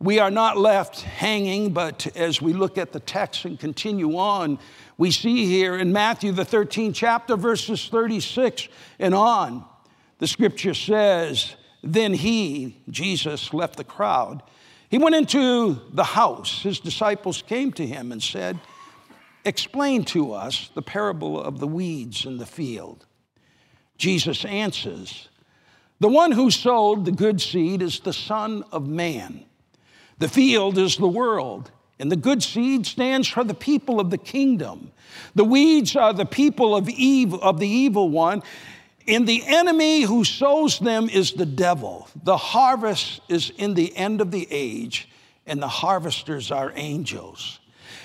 we 0.04 0.20
are 0.20 0.32
not 0.32 0.58
left 0.58 1.00
hanging, 1.00 1.72
but 1.72 2.08
as 2.18 2.42
we 2.42 2.52
look 2.52 2.78
at 2.78 2.92
the 2.92 3.00
text 3.00 3.46
and 3.46 3.58
continue 3.58 4.18
on, 4.18 4.60
we 4.98 5.12
see 5.12 5.46
here 5.46 5.78
in 5.78 5.94
Matthew, 5.94 6.34
the 6.34 6.44
13th 6.44 6.94
chapter, 6.94 7.38
verses 7.38 7.88
36 7.88 8.68
and 9.00 9.16
on, 9.16 9.64
the 10.20 10.28
scripture 10.28 10.74
says, 10.74 11.56
Then 11.82 12.14
he, 12.14 12.82
Jesus, 12.90 13.54
left 13.54 13.78
the 13.78 13.86
crowd. 13.86 14.44
He 14.90 14.98
went 14.98 15.16
into 15.16 15.80
the 15.94 16.04
house. 16.04 16.62
His 16.62 16.82
disciples 16.82 17.42
came 17.42 17.72
to 17.72 17.88
him 17.88 18.12
and 18.12 18.22
said, 18.22 18.60
Explain 19.46 20.04
to 20.06 20.34
us 20.34 20.70
the 20.74 20.82
parable 20.82 21.42
of 21.42 21.60
the 21.60 21.68
weeds 21.68 22.26
in 22.26 22.40
the 22.40 22.46
field. 22.46 23.06
Jesus 23.98 24.44
answers, 24.44 25.30
The 26.00 26.08
one 26.08 26.32
who 26.32 26.52
sowed 26.52 27.06
the 27.06 27.12
good 27.12 27.42
seed 27.42 27.82
is 27.82 28.00
the 28.00 28.14
Son 28.14 28.64
of 28.72 28.88
Man. 28.88 29.46
The 30.20 30.28
field 30.28 30.78
is 30.78 30.98
the 30.98 31.08
world, 31.08 31.72
and 32.00 32.12
the 32.12 32.16
good 32.16 32.44
seed 32.44 32.86
stands 32.86 33.28
for 33.28 33.44
the 33.44 33.54
people 33.54 34.00
of 34.00 34.10
the 34.10 34.18
kingdom. 34.18 34.92
The 35.36 35.46
weeds 35.46 35.96
are 35.96 36.14
the 36.14 36.26
people 36.26 36.76
of 36.76 36.90
of 36.90 37.60
the 37.60 37.68
evil 37.68 38.10
one, 38.10 38.44
and 39.08 39.28
the 39.28 39.44
enemy 39.46 40.02
who 40.02 40.24
sows 40.24 40.80
them 40.80 41.10
is 41.10 41.34
the 41.34 41.46
devil. 41.46 42.08
The 42.24 42.38
harvest 42.38 43.22
is 43.30 43.52
in 43.58 43.74
the 43.74 43.96
end 43.96 44.22
of 44.22 44.32
the 44.32 44.48
age, 44.50 45.10
and 45.46 45.62
the 45.62 45.68
harvesters 45.68 46.52
are 46.52 46.72
angels. 46.76 47.60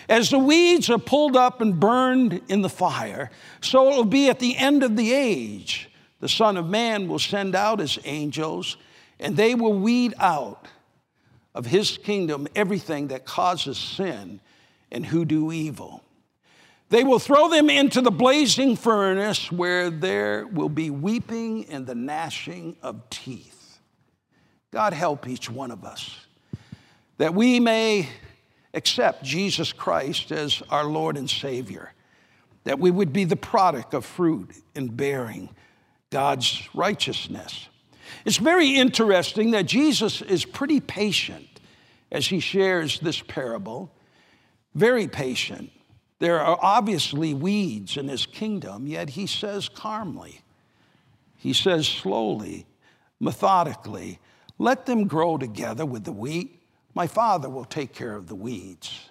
As 0.08 0.30
the 0.30 0.38
weeds 0.38 0.88
are 0.90 0.98
pulled 0.98 1.36
up 1.36 1.60
and 1.60 1.78
burned 1.78 2.40
in 2.48 2.62
the 2.62 2.68
fire, 2.68 3.30
so 3.60 3.92
it 3.92 3.96
will 3.96 4.04
be 4.04 4.28
at 4.28 4.38
the 4.38 4.56
end 4.56 4.82
of 4.82 4.96
the 4.96 5.12
age. 5.12 5.87
The 6.20 6.28
Son 6.28 6.56
of 6.56 6.68
Man 6.68 7.08
will 7.08 7.18
send 7.18 7.54
out 7.54 7.78
his 7.78 7.98
angels, 8.04 8.76
and 9.20 9.36
they 9.36 9.54
will 9.54 9.74
weed 9.74 10.14
out 10.18 10.66
of 11.54 11.66
his 11.66 11.98
kingdom 11.98 12.48
everything 12.54 13.08
that 13.08 13.24
causes 13.24 13.78
sin 13.78 14.40
and 14.90 15.06
who 15.06 15.24
do 15.24 15.52
evil. 15.52 16.02
They 16.90 17.04
will 17.04 17.18
throw 17.18 17.48
them 17.48 17.68
into 17.68 18.00
the 18.00 18.10
blazing 18.10 18.76
furnace 18.76 19.52
where 19.52 19.90
there 19.90 20.46
will 20.46 20.70
be 20.70 20.90
weeping 20.90 21.66
and 21.66 21.86
the 21.86 21.94
gnashing 21.94 22.76
of 22.82 23.08
teeth. 23.10 23.78
God 24.70 24.92
help 24.92 25.28
each 25.28 25.50
one 25.50 25.70
of 25.70 25.84
us 25.84 26.26
that 27.18 27.34
we 27.34 27.60
may 27.60 28.08
accept 28.72 29.24
Jesus 29.24 29.72
Christ 29.72 30.30
as 30.32 30.62
our 30.70 30.84
Lord 30.84 31.16
and 31.16 31.28
Savior, 31.28 31.92
that 32.64 32.78
we 32.78 32.90
would 32.90 33.12
be 33.12 33.24
the 33.24 33.36
product 33.36 33.92
of 33.92 34.04
fruit 34.04 34.50
and 34.74 34.96
bearing 34.96 35.50
God's 36.10 36.68
righteousness. 36.74 37.68
It's 38.24 38.38
very 38.38 38.76
interesting 38.76 39.50
that 39.52 39.66
Jesus 39.66 40.22
is 40.22 40.44
pretty 40.44 40.80
patient 40.80 41.60
as 42.10 42.26
he 42.26 42.40
shares 42.40 43.00
this 43.00 43.20
parable. 43.20 43.92
Very 44.74 45.08
patient. 45.08 45.70
There 46.18 46.40
are 46.40 46.58
obviously 46.60 47.34
weeds 47.34 47.96
in 47.96 48.08
his 48.08 48.26
kingdom, 48.26 48.86
yet 48.86 49.10
he 49.10 49.26
says 49.26 49.68
calmly, 49.68 50.40
he 51.36 51.52
says 51.52 51.86
slowly, 51.86 52.66
methodically, 53.20 54.18
let 54.58 54.86
them 54.86 55.06
grow 55.06 55.38
together 55.38 55.86
with 55.86 56.04
the 56.04 56.12
wheat. 56.12 56.60
My 56.94 57.06
father 57.06 57.48
will 57.48 57.64
take 57.64 57.94
care 57.94 58.16
of 58.16 58.26
the 58.26 58.34
weeds. 58.34 59.08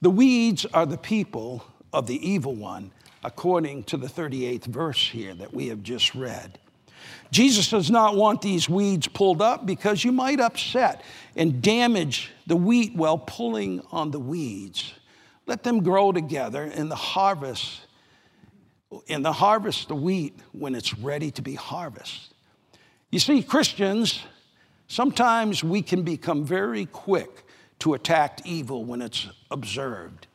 The 0.00 0.10
weeds 0.10 0.64
are 0.72 0.86
the 0.86 0.96
people 0.96 1.64
of 1.92 2.06
the 2.06 2.26
evil 2.26 2.54
one, 2.54 2.90
according 3.24 3.84
to 3.84 3.96
the 3.96 4.06
38th 4.06 4.66
verse 4.66 5.08
here 5.08 5.34
that 5.34 5.54
we 5.54 5.68
have 5.68 5.82
just 5.82 6.14
read. 6.14 6.58
Jesus 7.30 7.70
does 7.70 7.90
not 7.90 8.16
want 8.16 8.42
these 8.42 8.68
weeds 8.68 9.08
pulled 9.08 9.40
up 9.40 9.64
because 9.64 10.04
you 10.04 10.12
might 10.12 10.40
upset 10.40 11.02
and 11.34 11.62
damage 11.62 12.30
the 12.46 12.56
wheat 12.56 12.94
while 12.94 13.18
pulling 13.18 13.80
on 13.90 14.10
the 14.10 14.20
weeds. 14.20 14.92
Let 15.46 15.62
them 15.62 15.82
grow 15.82 16.12
together 16.12 16.64
in 16.64 16.88
the 16.88 16.96
harvest. 16.96 17.80
In 19.06 19.22
the 19.22 19.32
harvest, 19.32 19.88
the 19.88 19.94
wheat 19.94 20.38
when 20.52 20.74
it's 20.74 20.94
ready 20.98 21.30
to 21.32 21.42
be 21.42 21.54
harvested. 21.54 22.36
You 23.10 23.18
see, 23.18 23.42
Christians, 23.42 24.22
sometimes 24.86 25.64
we 25.64 25.82
can 25.82 26.02
become 26.02 26.44
very 26.44 26.86
quick 26.86 27.44
to 27.80 27.94
attack 27.94 28.40
evil 28.44 28.84
when 28.84 29.02
it's 29.02 29.28
observed. 29.50 30.26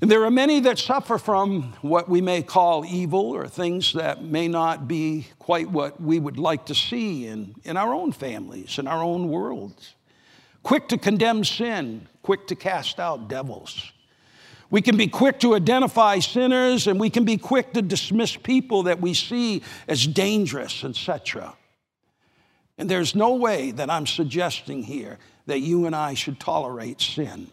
And 0.00 0.10
there 0.10 0.24
are 0.24 0.30
many 0.30 0.60
that 0.60 0.78
suffer 0.78 1.18
from 1.18 1.74
what 1.82 2.08
we 2.08 2.22
may 2.22 2.42
call 2.42 2.86
evil 2.86 3.20
or 3.20 3.46
things 3.46 3.92
that 3.92 4.22
may 4.22 4.48
not 4.48 4.88
be 4.88 5.26
quite 5.38 5.70
what 5.70 6.00
we 6.00 6.18
would 6.18 6.38
like 6.38 6.66
to 6.66 6.74
see 6.74 7.26
in, 7.26 7.54
in 7.64 7.76
our 7.76 7.92
own 7.92 8.12
families, 8.12 8.78
in 8.78 8.86
our 8.86 9.02
own 9.02 9.28
worlds. 9.28 9.94
Quick 10.62 10.88
to 10.88 10.96
condemn 10.96 11.44
sin, 11.44 12.08
quick 12.22 12.46
to 12.46 12.54
cast 12.54 12.98
out 12.98 13.28
devils. 13.28 13.92
We 14.70 14.80
can 14.80 14.96
be 14.96 15.06
quick 15.06 15.38
to 15.40 15.54
identify 15.54 16.20
sinners 16.20 16.86
and 16.86 16.98
we 16.98 17.10
can 17.10 17.24
be 17.24 17.36
quick 17.36 17.74
to 17.74 17.82
dismiss 17.82 18.36
people 18.36 18.84
that 18.84 19.02
we 19.02 19.12
see 19.12 19.62
as 19.86 20.06
dangerous, 20.06 20.82
etc. 20.82 21.56
And 22.78 22.88
there's 22.88 23.14
no 23.14 23.34
way 23.34 23.72
that 23.72 23.90
I'm 23.90 24.06
suggesting 24.06 24.82
here 24.82 25.18
that 25.44 25.60
you 25.60 25.84
and 25.84 25.94
I 25.94 26.14
should 26.14 26.40
tolerate 26.40 27.02
sin. 27.02 27.50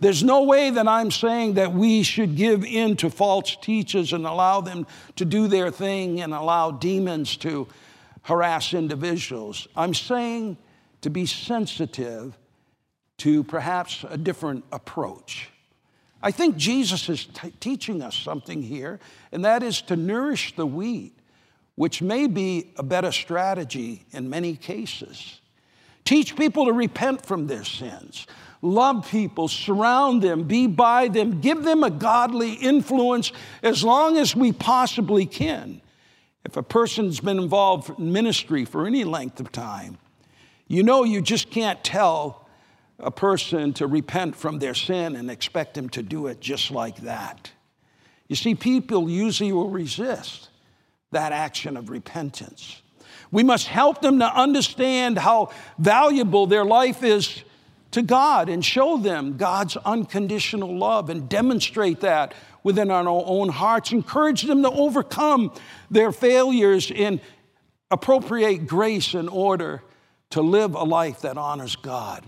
There's 0.00 0.22
no 0.22 0.42
way 0.42 0.70
that 0.70 0.86
I'm 0.86 1.10
saying 1.10 1.54
that 1.54 1.72
we 1.72 2.02
should 2.02 2.36
give 2.36 2.64
in 2.64 2.96
to 2.96 3.10
false 3.10 3.56
teachers 3.56 4.12
and 4.12 4.26
allow 4.26 4.60
them 4.60 4.86
to 5.16 5.24
do 5.24 5.48
their 5.48 5.70
thing 5.70 6.20
and 6.20 6.34
allow 6.34 6.70
demons 6.70 7.36
to 7.38 7.66
harass 8.22 8.74
individuals. 8.74 9.68
I'm 9.76 9.94
saying 9.94 10.58
to 11.02 11.10
be 11.10 11.26
sensitive 11.26 12.36
to 13.18 13.44
perhaps 13.44 14.04
a 14.08 14.18
different 14.18 14.64
approach. 14.72 15.50
I 16.22 16.30
think 16.30 16.56
Jesus 16.56 17.08
is 17.08 17.26
t- 17.26 17.52
teaching 17.60 18.02
us 18.02 18.16
something 18.16 18.62
here, 18.62 18.98
and 19.32 19.44
that 19.44 19.62
is 19.62 19.80
to 19.82 19.96
nourish 19.96 20.56
the 20.56 20.66
wheat, 20.66 21.16
which 21.76 22.02
may 22.02 22.26
be 22.26 22.72
a 22.76 22.82
better 22.82 23.12
strategy 23.12 24.04
in 24.10 24.28
many 24.28 24.56
cases. 24.56 25.40
Teach 26.06 26.36
people 26.36 26.66
to 26.66 26.72
repent 26.72 27.26
from 27.26 27.46
their 27.48 27.64
sins 27.64 28.26
love 28.62 29.08
people, 29.08 29.48
surround 29.48 30.22
them, 30.22 30.44
be 30.44 30.66
by 30.66 31.08
them, 31.08 31.40
give 31.40 31.62
them 31.62 31.84
a 31.84 31.90
godly 31.90 32.54
influence 32.54 33.30
as 33.62 33.84
long 33.84 34.16
as 34.16 34.34
we 34.34 34.50
possibly 34.50 35.26
can. 35.26 35.80
If 36.44 36.56
a 36.56 36.62
person's 36.62 37.20
been 37.20 37.38
involved 37.38 37.96
in 37.98 38.12
ministry 38.12 38.64
for 38.64 38.86
any 38.86 39.04
length 39.04 39.38
of 39.40 39.52
time, 39.52 39.98
you 40.66 40.82
know 40.82 41.04
you 41.04 41.20
just 41.20 41.50
can't 41.50 41.84
tell 41.84 42.48
a 42.98 43.10
person 43.10 43.72
to 43.74 43.86
repent 43.86 44.34
from 44.34 44.58
their 44.58 44.74
sin 44.74 45.16
and 45.16 45.30
expect 45.30 45.74
them 45.74 45.88
to 45.90 46.02
do 46.02 46.26
it 46.28 46.40
just 46.40 46.70
like 46.70 46.96
that. 47.02 47.52
You 48.26 48.36
see, 48.36 48.54
people 48.54 49.08
usually 49.08 49.52
will 49.52 49.70
resist 49.70 50.48
that 51.12 51.30
action 51.32 51.76
of 51.76 51.90
repentance. 51.90 52.80
We 53.30 53.42
must 53.42 53.66
help 53.66 54.00
them 54.02 54.18
to 54.20 54.26
understand 54.26 55.18
how 55.18 55.50
valuable 55.78 56.46
their 56.46 56.64
life 56.64 57.02
is 57.02 57.42
to 57.92 58.02
God 58.02 58.48
and 58.48 58.64
show 58.64 58.98
them 58.98 59.36
God's 59.36 59.76
unconditional 59.76 60.76
love 60.76 61.10
and 61.10 61.28
demonstrate 61.28 62.00
that 62.00 62.34
within 62.62 62.90
our 62.90 63.08
own 63.08 63.48
hearts. 63.48 63.92
Encourage 63.92 64.42
them 64.42 64.62
to 64.62 64.70
overcome 64.70 65.52
their 65.90 66.12
failures 66.12 66.92
and 66.94 67.20
appropriate 67.90 68.66
grace 68.66 69.14
in 69.14 69.28
order 69.28 69.82
to 70.30 70.42
live 70.42 70.74
a 70.74 70.82
life 70.82 71.22
that 71.22 71.38
honors 71.38 71.76
God. 71.76 72.24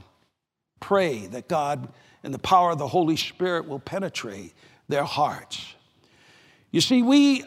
Pray 0.80 1.26
that 1.26 1.48
God 1.48 1.88
and 2.22 2.32
the 2.32 2.38
power 2.38 2.70
of 2.70 2.78
the 2.78 2.88
Holy 2.88 3.16
Spirit 3.16 3.66
will 3.66 3.80
penetrate 3.80 4.54
their 4.88 5.04
hearts. 5.04 5.74
You 6.70 6.80
see, 6.80 7.02
we 7.02 7.44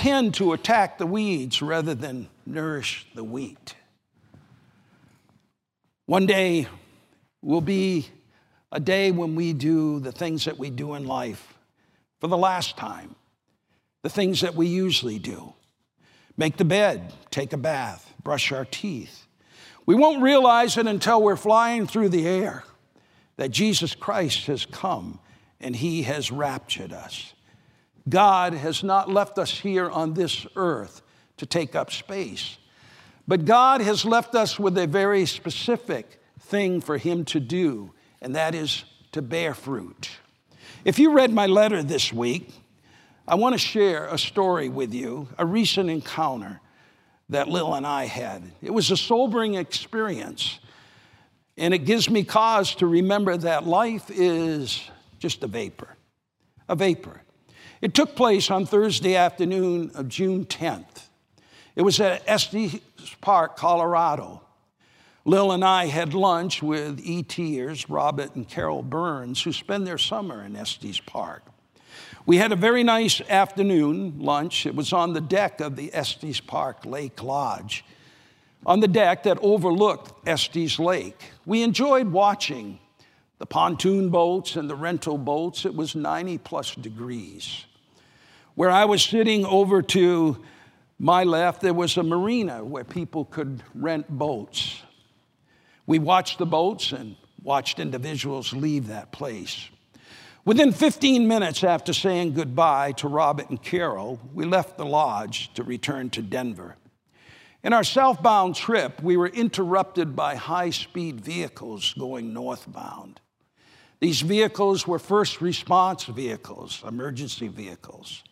tend 0.00 0.32
to 0.32 0.54
attack 0.54 0.96
the 0.96 1.04
weeds 1.04 1.60
rather 1.60 1.94
than 1.94 2.26
nourish 2.46 3.06
the 3.14 3.22
wheat. 3.22 3.74
One 6.06 6.24
day 6.24 6.68
will 7.42 7.60
be 7.60 8.08
a 8.72 8.80
day 8.80 9.10
when 9.10 9.34
we 9.34 9.52
do 9.52 10.00
the 10.00 10.10
things 10.10 10.46
that 10.46 10.56
we 10.56 10.70
do 10.70 10.94
in 10.94 11.06
life 11.06 11.52
for 12.18 12.28
the 12.28 12.38
last 12.38 12.78
time, 12.78 13.14
the 14.02 14.08
things 14.08 14.40
that 14.40 14.54
we 14.54 14.68
usually 14.68 15.18
do 15.18 15.52
make 16.34 16.56
the 16.56 16.64
bed, 16.64 17.12
take 17.30 17.52
a 17.52 17.58
bath, 17.58 18.10
brush 18.22 18.52
our 18.52 18.64
teeth. 18.64 19.26
We 19.84 19.94
won't 19.94 20.22
realize 20.22 20.78
it 20.78 20.86
until 20.86 21.20
we're 21.20 21.36
flying 21.36 21.86
through 21.86 22.08
the 22.08 22.26
air 22.26 22.64
that 23.36 23.50
Jesus 23.50 23.94
Christ 23.94 24.46
has 24.46 24.64
come 24.64 25.20
and 25.60 25.76
he 25.76 26.04
has 26.04 26.32
raptured 26.32 26.94
us. 26.94 27.34
God 28.08 28.54
has 28.54 28.82
not 28.82 29.10
left 29.10 29.38
us 29.38 29.50
here 29.50 29.90
on 29.90 30.14
this 30.14 30.46
earth 30.56 31.02
to 31.36 31.46
take 31.46 31.74
up 31.74 31.90
space, 31.90 32.58
but 33.28 33.44
God 33.44 33.80
has 33.80 34.04
left 34.04 34.34
us 34.34 34.58
with 34.58 34.76
a 34.78 34.86
very 34.86 35.26
specific 35.26 36.20
thing 36.40 36.80
for 36.80 36.98
him 36.98 37.24
to 37.26 37.40
do, 37.40 37.92
and 38.20 38.34
that 38.34 38.54
is 38.54 38.84
to 39.12 39.22
bear 39.22 39.54
fruit. 39.54 40.10
If 40.84 40.98
you 40.98 41.12
read 41.12 41.32
my 41.32 41.46
letter 41.46 41.82
this 41.82 42.12
week, 42.12 42.52
I 43.28 43.34
want 43.36 43.52
to 43.52 43.58
share 43.58 44.06
a 44.06 44.18
story 44.18 44.68
with 44.68 44.92
you, 44.92 45.28
a 45.38 45.46
recent 45.46 45.90
encounter 45.90 46.60
that 47.28 47.48
Lil 47.48 47.74
and 47.74 47.86
I 47.86 48.06
had. 48.06 48.42
It 48.60 48.72
was 48.72 48.90
a 48.90 48.96
sobering 48.96 49.54
experience, 49.54 50.58
and 51.56 51.72
it 51.72 51.84
gives 51.84 52.10
me 52.10 52.24
cause 52.24 52.74
to 52.76 52.86
remember 52.86 53.36
that 53.36 53.66
life 53.66 54.10
is 54.10 54.82
just 55.18 55.44
a 55.44 55.46
vapor, 55.46 55.96
a 56.68 56.74
vapor. 56.74 57.22
It 57.80 57.94
took 57.94 58.14
place 58.14 58.50
on 58.50 58.66
Thursday 58.66 59.16
afternoon 59.16 59.90
of 59.94 60.08
June 60.08 60.44
10th. 60.44 61.06
It 61.74 61.82
was 61.82 61.98
at 61.98 62.22
Estes 62.26 62.78
Park, 63.22 63.56
Colorado. 63.56 64.42
Lil 65.24 65.52
and 65.52 65.64
I 65.64 65.86
had 65.86 66.12
lunch 66.12 66.62
with 66.62 67.02
ETers, 67.02 67.86
Robert 67.88 68.34
and 68.34 68.46
Carol 68.46 68.82
Burns, 68.82 69.42
who 69.42 69.52
spend 69.52 69.86
their 69.86 69.96
summer 69.96 70.44
in 70.44 70.56
Estes 70.56 71.00
Park. 71.00 71.42
We 72.26 72.36
had 72.36 72.52
a 72.52 72.56
very 72.56 72.84
nice 72.84 73.22
afternoon 73.22 74.18
lunch. 74.18 74.66
It 74.66 74.74
was 74.74 74.92
on 74.92 75.14
the 75.14 75.20
deck 75.20 75.60
of 75.60 75.76
the 75.76 75.90
Estes 75.94 76.40
Park 76.40 76.84
Lake 76.84 77.22
Lodge, 77.22 77.82
on 78.66 78.80
the 78.80 78.88
deck 78.88 79.22
that 79.22 79.38
overlooked 79.40 80.28
Estes 80.28 80.78
Lake. 80.78 81.32
We 81.46 81.62
enjoyed 81.62 82.08
watching 82.08 82.78
the 83.38 83.46
pontoon 83.46 84.10
boats 84.10 84.56
and 84.56 84.68
the 84.68 84.76
rental 84.76 85.16
boats. 85.16 85.64
It 85.64 85.74
was 85.74 85.94
90 85.94 86.38
plus 86.38 86.74
degrees. 86.74 87.64
Where 88.54 88.70
I 88.70 88.84
was 88.84 89.02
sitting 89.02 89.44
over 89.44 89.82
to 89.82 90.42
my 90.98 91.24
left, 91.24 91.62
there 91.62 91.74
was 91.74 91.96
a 91.96 92.02
marina 92.02 92.64
where 92.64 92.84
people 92.84 93.24
could 93.24 93.62
rent 93.74 94.08
boats. 94.08 94.82
We 95.86 95.98
watched 95.98 96.38
the 96.38 96.46
boats 96.46 96.92
and 96.92 97.16
watched 97.42 97.78
individuals 97.78 98.52
leave 98.52 98.88
that 98.88 99.12
place. 99.12 99.70
Within 100.44 100.72
15 100.72 101.28
minutes 101.28 101.64
after 101.64 101.92
saying 101.92 102.34
goodbye 102.34 102.92
to 102.92 103.08
Robert 103.08 103.50
and 103.50 103.62
Carol, 103.62 104.18
we 104.34 104.44
left 104.44 104.78
the 104.78 104.86
lodge 104.86 105.52
to 105.54 105.62
return 105.62 106.10
to 106.10 106.22
Denver. 106.22 106.76
In 107.62 107.74
our 107.74 107.84
southbound 107.84 108.56
trip, 108.56 109.02
we 109.02 109.18
were 109.18 109.28
interrupted 109.28 110.16
by 110.16 110.34
high 110.34 110.70
speed 110.70 111.20
vehicles 111.20 111.94
going 111.98 112.32
northbound. 112.32 113.20
These 114.00 114.22
vehicles 114.22 114.86
were 114.86 114.98
first 114.98 115.42
response 115.42 116.04
vehicles, 116.04 116.82
emergency 116.88 117.48
vehicles. 117.48 118.24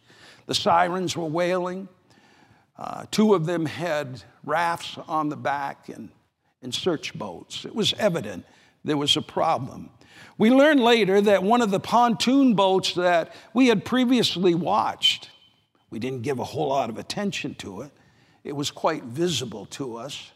The 0.49 0.55
sirens 0.55 1.15
were 1.15 1.27
wailing. 1.27 1.89
Uh, 2.79 3.05
two 3.11 3.35
of 3.35 3.45
them 3.45 3.67
had 3.67 4.23
rafts 4.45 4.97
on 5.07 5.29
the 5.29 5.37
back 5.37 5.91
and, 5.91 6.09
and 6.63 6.75
search 6.75 7.13
boats. 7.13 7.67
It 7.67 7.75
was 7.75 7.93
evident 7.99 8.47
there 8.83 8.97
was 8.97 9.15
a 9.15 9.23
problem. 9.23 9.91
We 10.39 10.51
learned 10.51 10.81
later 10.81 11.21
that 11.21 11.43
one 11.43 11.61
of 11.61 11.71
the 11.71 11.79
pontoon 11.79 12.55
boats 12.55 12.95
that 12.95 13.35
we 13.53 13.67
had 13.67 13.85
previously 13.85 14.55
watched, 14.55 15.29
we 15.91 15.99
didn't 15.99 16.23
give 16.23 16.39
a 16.39 16.45
whole 16.45 16.69
lot 16.69 16.89
of 16.89 16.97
attention 16.97 17.55
to 17.57 17.83
it. 17.83 17.91
It 18.43 18.57
was 18.57 18.71
quite 18.71 19.05
visible 19.05 19.67
to 19.67 19.97
us. 19.97 20.33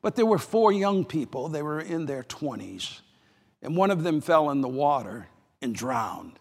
But 0.00 0.16
there 0.16 0.24
were 0.24 0.38
four 0.38 0.72
young 0.72 1.04
people, 1.04 1.50
they 1.50 1.62
were 1.62 1.80
in 1.80 2.06
their 2.06 2.22
20s, 2.22 3.00
and 3.60 3.76
one 3.76 3.90
of 3.90 4.04
them 4.04 4.22
fell 4.22 4.48
in 4.48 4.62
the 4.62 4.68
water 4.68 5.28
and 5.60 5.74
drowned. 5.74 6.38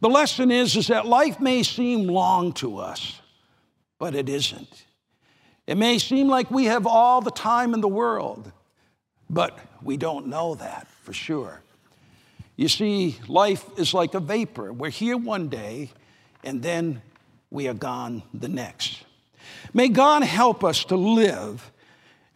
The 0.00 0.08
lesson 0.08 0.50
is, 0.50 0.76
is 0.76 0.88
that 0.88 1.06
life 1.06 1.40
may 1.40 1.62
seem 1.62 2.06
long 2.06 2.52
to 2.54 2.78
us, 2.78 3.20
but 3.98 4.14
it 4.14 4.28
isn't. 4.28 4.84
It 5.66 5.76
may 5.76 5.98
seem 5.98 6.28
like 6.28 6.50
we 6.50 6.66
have 6.66 6.86
all 6.86 7.20
the 7.20 7.30
time 7.30 7.74
in 7.74 7.80
the 7.80 7.88
world, 7.88 8.50
but 9.28 9.58
we 9.82 9.96
don't 9.96 10.28
know 10.28 10.54
that 10.54 10.86
for 11.02 11.12
sure. 11.12 11.60
You 12.56 12.68
see, 12.68 13.16
life 13.28 13.64
is 13.76 13.92
like 13.92 14.14
a 14.14 14.20
vapor. 14.20 14.72
We're 14.72 14.90
here 14.90 15.16
one 15.16 15.48
day, 15.48 15.90
and 16.44 16.62
then 16.62 17.02
we 17.50 17.68
are 17.68 17.74
gone 17.74 18.22
the 18.32 18.48
next. 18.48 19.04
May 19.74 19.88
God 19.88 20.22
help 20.22 20.64
us 20.64 20.84
to 20.86 20.96
live 20.96 21.70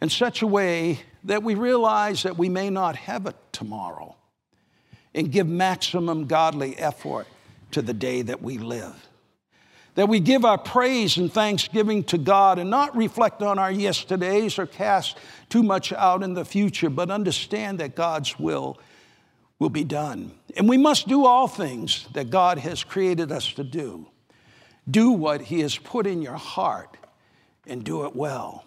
in 0.01 0.09
such 0.09 0.41
a 0.41 0.47
way 0.47 0.99
that 1.23 1.43
we 1.43 1.55
realize 1.55 2.23
that 2.23 2.37
we 2.37 2.49
may 2.49 2.69
not 2.69 2.95
have 2.97 3.25
it 3.25 3.35
tomorrow 3.51 4.15
and 5.15 5.31
give 5.31 5.47
maximum 5.47 6.25
godly 6.25 6.77
effort 6.77 7.27
to 7.73 7.81
the 7.81 7.93
day 7.93 8.21
that 8.21 8.41
we 8.41 8.57
live. 8.57 8.95
That 9.95 10.09
we 10.09 10.19
give 10.19 10.43
our 10.43 10.57
praise 10.57 11.17
and 11.17 11.31
thanksgiving 11.31 12.03
to 12.05 12.17
God 12.17 12.57
and 12.57 12.69
not 12.69 12.95
reflect 12.95 13.43
on 13.43 13.59
our 13.59 13.71
yesterdays 13.71 14.57
or 14.57 14.65
cast 14.65 15.17
too 15.49 15.61
much 15.61 15.93
out 15.93 16.23
in 16.23 16.33
the 16.33 16.45
future, 16.45 16.89
but 16.89 17.11
understand 17.11 17.79
that 17.79 17.95
God's 17.95 18.39
will 18.39 18.79
will 19.59 19.69
be 19.69 19.83
done. 19.83 20.31
And 20.57 20.67
we 20.67 20.77
must 20.77 21.07
do 21.07 21.25
all 21.25 21.47
things 21.47 22.07
that 22.13 22.29
God 22.29 22.57
has 22.57 22.83
created 22.83 23.31
us 23.31 23.53
to 23.53 23.63
do. 23.63 24.07
Do 24.89 25.11
what 25.11 25.41
He 25.41 25.61
has 25.61 25.77
put 25.77 26.07
in 26.07 26.21
your 26.21 26.37
heart 26.37 26.97
and 27.67 27.83
do 27.83 28.05
it 28.05 28.15
well. 28.15 28.65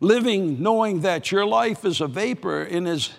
Living 0.00 0.62
knowing 0.62 1.02
that 1.02 1.30
your 1.30 1.46
life 1.46 1.84
is 1.84 2.00
a 2.00 2.08
vapor 2.08 2.62
and 2.62 2.88
is 2.88 3.10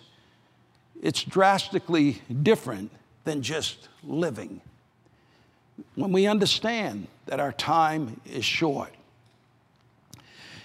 it's 1.02 1.24
drastically 1.24 2.22
different 2.44 2.92
than 3.24 3.42
just 3.42 3.90
living. 4.04 4.62
When 5.96 6.12
we 6.12 6.28
understand 6.28 7.08
that 7.26 7.40
our 7.40 7.52
time 7.52 8.20
is 8.26 8.46
short. 8.46 8.94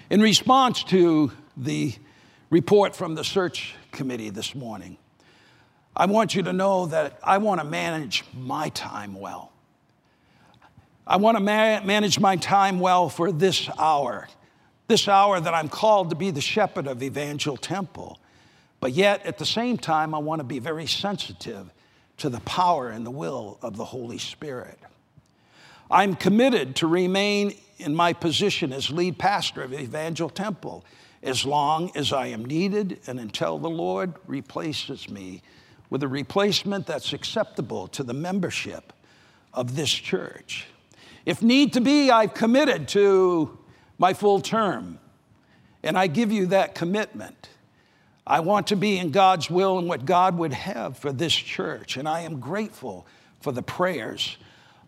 In 0.09 0.21
response 0.21 0.83
to 0.85 1.31
the 1.55 1.93
report 2.49 2.95
from 2.95 3.15
the 3.15 3.23
search 3.23 3.75
committee 3.91 4.29
this 4.29 4.55
morning, 4.55 4.97
I 5.95 6.05
want 6.05 6.33
you 6.33 6.43
to 6.43 6.53
know 6.53 6.87
that 6.87 7.19
I 7.23 7.37
want 7.37 7.61
to 7.61 7.65
manage 7.65 8.23
my 8.33 8.69
time 8.69 9.19
well. 9.19 9.51
I 11.05 11.17
want 11.17 11.37
to 11.37 11.43
ma- 11.43 11.81
manage 11.83 12.19
my 12.19 12.35
time 12.35 12.79
well 12.79 13.09
for 13.09 13.31
this 13.31 13.69
hour, 13.77 14.27
this 14.87 15.07
hour 15.07 15.39
that 15.39 15.53
I'm 15.53 15.69
called 15.69 16.11
to 16.11 16.15
be 16.15 16.31
the 16.31 16.41
shepherd 16.41 16.87
of 16.87 17.01
Evangel 17.01 17.57
Temple. 17.57 18.19
But 18.79 18.93
yet, 18.93 19.25
at 19.25 19.37
the 19.37 19.45
same 19.45 19.77
time, 19.77 20.13
I 20.13 20.19
want 20.19 20.39
to 20.39 20.43
be 20.45 20.59
very 20.59 20.87
sensitive 20.87 21.71
to 22.17 22.29
the 22.29 22.39
power 22.41 22.89
and 22.89 23.05
the 23.05 23.11
will 23.11 23.57
of 23.61 23.75
the 23.75 23.85
Holy 23.85 24.17
Spirit. 24.17 24.79
I'm 25.91 26.15
committed 26.15 26.75
to 26.77 26.87
remain 26.87 27.55
in 27.77 27.95
my 27.95 28.13
position 28.13 28.71
as 28.71 28.91
lead 28.91 29.17
pastor 29.17 29.63
of 29.63 29.73
Evangel 29.73 30.29
Temple 30.29 30.85
as 31.23 31.45
long 31.45 31.91
as 31.95 32.13
I 32.13 32.27
am 32.27 32.45
needed 32.45 32.99
and 33.07 33.19
until 33.19 33.57
the 33.57 33.69
Lord 33.69 34.13
replaces 34.27 35.09
me 35.09 35.41
with 35.89 36.03
a 36.03 36.07
replacement 36.07 36.85
that's 36.85 37.11
acceptable 37.11 37.87
to 37.89 38.03
the 38.03 38.13
membership 38.13 38.93
of 39.53 39.75
this 39.75 39.91
church. 39.91 40.67
If 41.25 41.41
need 41.41 41.73
to 41.73 41.81
be, 41.81 42.11
I've 42.11 42.33
committed 42.33 42.87
to 42.89 43.57
my 43.97 44.13
full 44.13 44.39
term, 44.41 44.99
and 45.83 45.97
I 45.97 46.07
give 46.07 46.31
you 46.31 46.45
that 46.47 46.75
commitment. 46.75 47.49
I 48.25 48.41
want 48.41 48.67
to 48.67 48.75
be 48.75 48.99
in 48.99 49.09
God's 49.11 49.49
will 49.49 49.79
and 49.79 49.87
what 49.87 50.05
God 50.05 50.37
would 50.37 50.53
have 50.53 50.97
for 50.97 51.11
this 51.11 51.33
church, 51.33 51.97
and 51.97 52.07
I 52.07 52.21
am 52.21 52.39
grateful 52.39 53.07
for 53.41 53.51
the 53.51 53.63
prayers. 53.63 54.37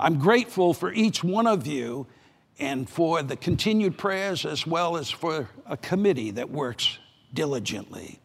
I'm 0.02 0.18
grateful 0.18 0.74
for 0.74 0.92
each 0.92 1.24
one 1.24 1.46
of 1.46 1.68
you 1.68 2.08
and 2.58 2.90
for 2.90 3.22
the 3.22 3.36
continued 3.36 4.00
prayers 4.00 4.46
as 4.46 4.66
well 4.66 4.98
as 4.98 5.12
for 5.12 5.48
a 5.68 5.78
committee 5.78 6.32
that 6.32 6.50
works 6.50 6.98
diligently. 7.36 8.20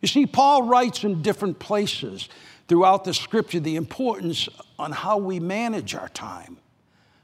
You 0.00 0.08
see, 0.08 0.24
Paul 0.24 0.62
writes 0.62 1.04
in 1.04 1.20
different 1.20 1.58
places 1.58 2.30
throughout 2.68 3.04
the 3.04 3.12
scripture 3.12 3.60
the 3.60 3.76
importance 3.76 4.48
on 4.78 4.92
how 4.92 5.18
we 5.18 5.40
manage 5.40 5.94
our 5.94 6.08
time, 6.08 6.56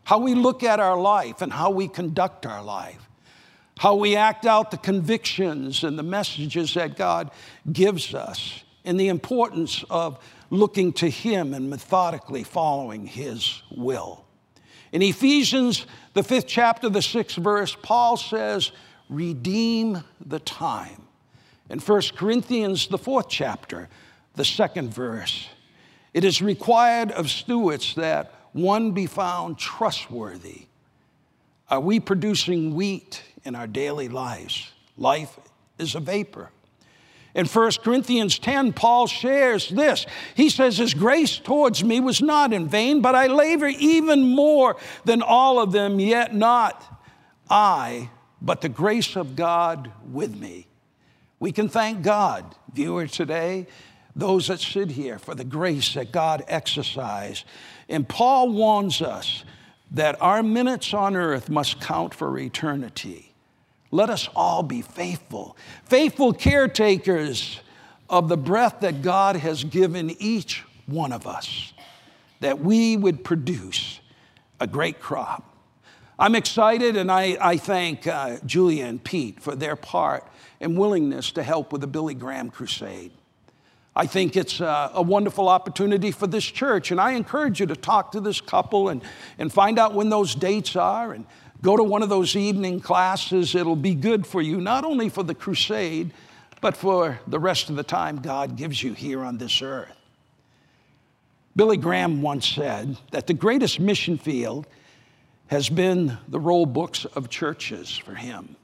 how 0.04 0.18
we 0.18 0.34
look 0.34 0.62
at 0.62 0.78
our 0.78 0.98
life, 1.00 1.40
and 1.40 1.50
how 1.50 1.70
we 1.70 1.88
conduct 1.88 2.44
our 2.44 2.62
life, 2.62 3.08
how 3.78 3.94
we 3.94 4.14
act 4.14 4.44
out 4.44 4.70
the 4.70 4.76
convictions 4.76 5.84
and 5.84 5.98
the 5.98 6.02
messages 6.02 6.74
that 6.74 6.98
God 6.98 7.30
gives 7.72 8.14
us, 8.14 8.62
and 8.84 9.00
the 9.00 9.08
importance 9.08 9.84
of 9.88 10.18
looking 10.50 10.92
to 10.94 11.08
Him 11.08 11.54
and 11.54 11.70
methodically 11.70 12.44
following 12.44 13.06
His 13.06 13.62
will. 13.70 14.24
In 14.92 15.02
Ephesians, 15.02 15.86
the 16.14 16.22
fifth 16.22 16.46
chapter, 16.46 16.88
the 16.88 17.02
sixth 17.02 17.36
verse, 17.36 17.76
Paul 17.82 18.16
says, 18.16 18.72
Redeem 19.08 20.02
the 20.24 20.40
time 20.40 21.06
In 21.70 21.78
1 21.78 22.02
Corinthians, 22.16 22.88
the 22.88 22.98
fourth 22.98 23.28
chapter, 23.28 23.88
the 24.34 24.44
second 24.44 24.92
verse, 24.92 25.48
it 26.14 26.24
is 26.24 26.40
required 26.40 27.10
of 27.12 27.30
stewards 27.30 27.94
that 27.96 28.32
one 28.52 28.92
be 28.92 29.06
found 29.06 29.58
trustworthy. 29.58 30.66
Are 31.68 31.80
we 31.80 32.00
producing 32.00 32.74
wheat 32.74 33.22
in 33.44 33.54
our 33.54 33.66
daily 33.66 34.08
lives? 34.08 34.70
Life 34.96 35.38
is 35.78 35.94
a 35.94 36.00
vapor. 36.00 36.50
In 37.36 37.44
1 37.44 37.70
Corinthians 37.84 38.38
10, 38.38 38.72
Paul 38.72 39.06
shares 39.06 39.68
this. 39.68 40.06
He 40.34 40.48
says, 40.48 40.78
His 40.78 40.94
grace 40.94 41.38
towards 41.38 41.84
me 41.84 42.00
was 42.00 42.22
not 42.22 42.54
in 42.54 42.66
vain, 42.66 43.02
but 43.02 43.14
I 43.14 43.26
labor 43.26 43.68
even 43.68 44.34
more 44.34 44.78
than 45.04 45.20
all 45.20 45.60
of 45.60 45.70
them, 45.70 46.00
yet 46.00 46.34
not 46.34 46.82
I, 47.50 48.08
but 48.40 48.62
the 48.62 48.70
grace 48.70 49.16
of 49.16 49.36
God 49.36 49.92
with 50.10 50.34
me. 50.34 50.66
We 51.38 51.52
can 51.52 51.68
thank 51.68 52.02
God, 52.02 52.54
viewer 52.72 53.06
today, 53.06 53.66
those 54.16 54.46
that 54.46 54.60
sit 54.60 54.92
here, 54.92 55.18
for 55.18 55.34
the 55.34 55.44
grace 55.44 55.92
that 55.92 56.12
God 56.12 56.42
exercised. 56.48 57.44
And 57.86 58.08
Paul 58.08 58.48
warns 58.48 59.02
us 59.02 59.44
that 59.90 60.20
our 60.22 60.42
minutes 60.42 60.94
on 60.94 61.14
earth 61.14 61.50
must 61.50 61.82
count 61.82 62.14
for 62.14 62.38
eternity. 62.38 63.25
Let 63.90 64.10
us 64.10 64.28
all 64.34 64.62
be 64.62 64.82
faithful, 64.82 65.56
faithful 65.84 66.32
caretakers 66.32 67.60
of 68.08 68.28
the 68.28 68.36
breath 68.36 68.80
that 68.80 69.02
God 69.02 69.36
has 69.36 69.64
given 69.64 70.10
each 70.18 70.64
one 70.86 71.12
of 71.12 71.26
us, 71.26 71.72
that 72.40 72.60
we 72.60 72.96
would 72.96 73.24
produce 73.24 74.00
a 74.60 74.66
great 74.66 75.00
crop. 75.00 75.56
I'm 76.18 76.34
excited 76.34 76.96
and 76.96 77.12
I, 77.12 77.36
I 77.40 77.56
thank 77.58 78.06
uh, 78.06 78.38
Julia 78.46 78.86
and 78.86 79.02
Pete 79.02 79.40
for 79.40 79.54
their 79.54 79.76
part 79.76 80.26
and 80.60 80.78
willingness 80.78 81.32
to 81.32 81.42
help 81.42 81.72
with 81.72 81.82
the 81.82 81.86
Billy 81.86 82.14
Graham 82.14 82.50
Crusade. 82.50 83.12
I 83.94 84.06
think 84.06 84.36
it's 84.36 84.60
a, 84.60 84.90
a, 84.94 85.02
wonderful 85.02 85.48
opportunity 85.48 86.10
for 86.10 86.26
this 86.26 86.44
church, 86.44 86.90
and 86.90 87.00
I 87.00 87.12
encourage 87.12 87.60
you 87.60 87.66
to 87.66 87.76
talk 87.76 88.12
to 88.12 88.20
this 88.20 88.42
couple 88.42 88.90
and, 88.90 89.02
and 89.38 89.50
find 89.50 89.78
out 89.78 89.94
when 89.94 90.10
those 90.10 90.34
dates 90.34 90.76
are 90.76 91.12
and 91.12 91.24
Go 91.62 91.76
to 91.76 91.82
one 91.82 92.02
of 92.02 92.08
those 92.08 92.36
evening 92.36 92.80
classes. 92.80 93.54
It'll 93.54 93.76
be 93.76 93.94
good 93.94 94.26
for 94.26 94.42
you, 94.42 94.60
not 94.60 94.84
only 94.84 95.08
for 95.08 95.22
the 95.22 95.34
crusade, 95.34 96.12
but 96.60 96.76
for 96.76 97.20
the 97.26 97.38
rest 97.38 97.70
of 97.70 97.76
the 97.76 97.82
time 97.82 98.16
God 98.16 98.56
gives 98.56 98.82
you 98.82 98.92
here 98.92 99.22
on 99.22 99.38
this 99.38 99.62
earth. 99.62 99.92
Billy 101.54 101.76
Graham 101.76 102.20
once 102.20 102.46
said 102.46 102.98
that 103.12 103.26
the 103.26 103.34
greatest 103.34 103.80
mission 103.80 104.18
field 104.18 104.66
has 105.46 105.68
been 105.68 106.18
the 106.28 106.40
roll 106.40 106.66
books 106.66 107.04
of 107.04 107.30
churches 107.30 107.96
for 107.96 108.14
him. 108.14 108.56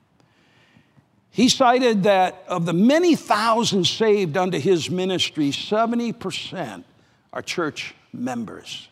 He 1.31 1.49
cited 1.49 2.03
that 2.03 2.45
of 2.47 2.67
the 2.67 2.75
many 2.75 3.17
thousands 3.17 3.89
saved 3.89 4.37
under 4.37 4.59
his 4.59 4.91
ministry, 4.91 5.51
70% 5.51 6.85
are 7.33 7.41
church 7.41 7.95
members, 8.13 8.89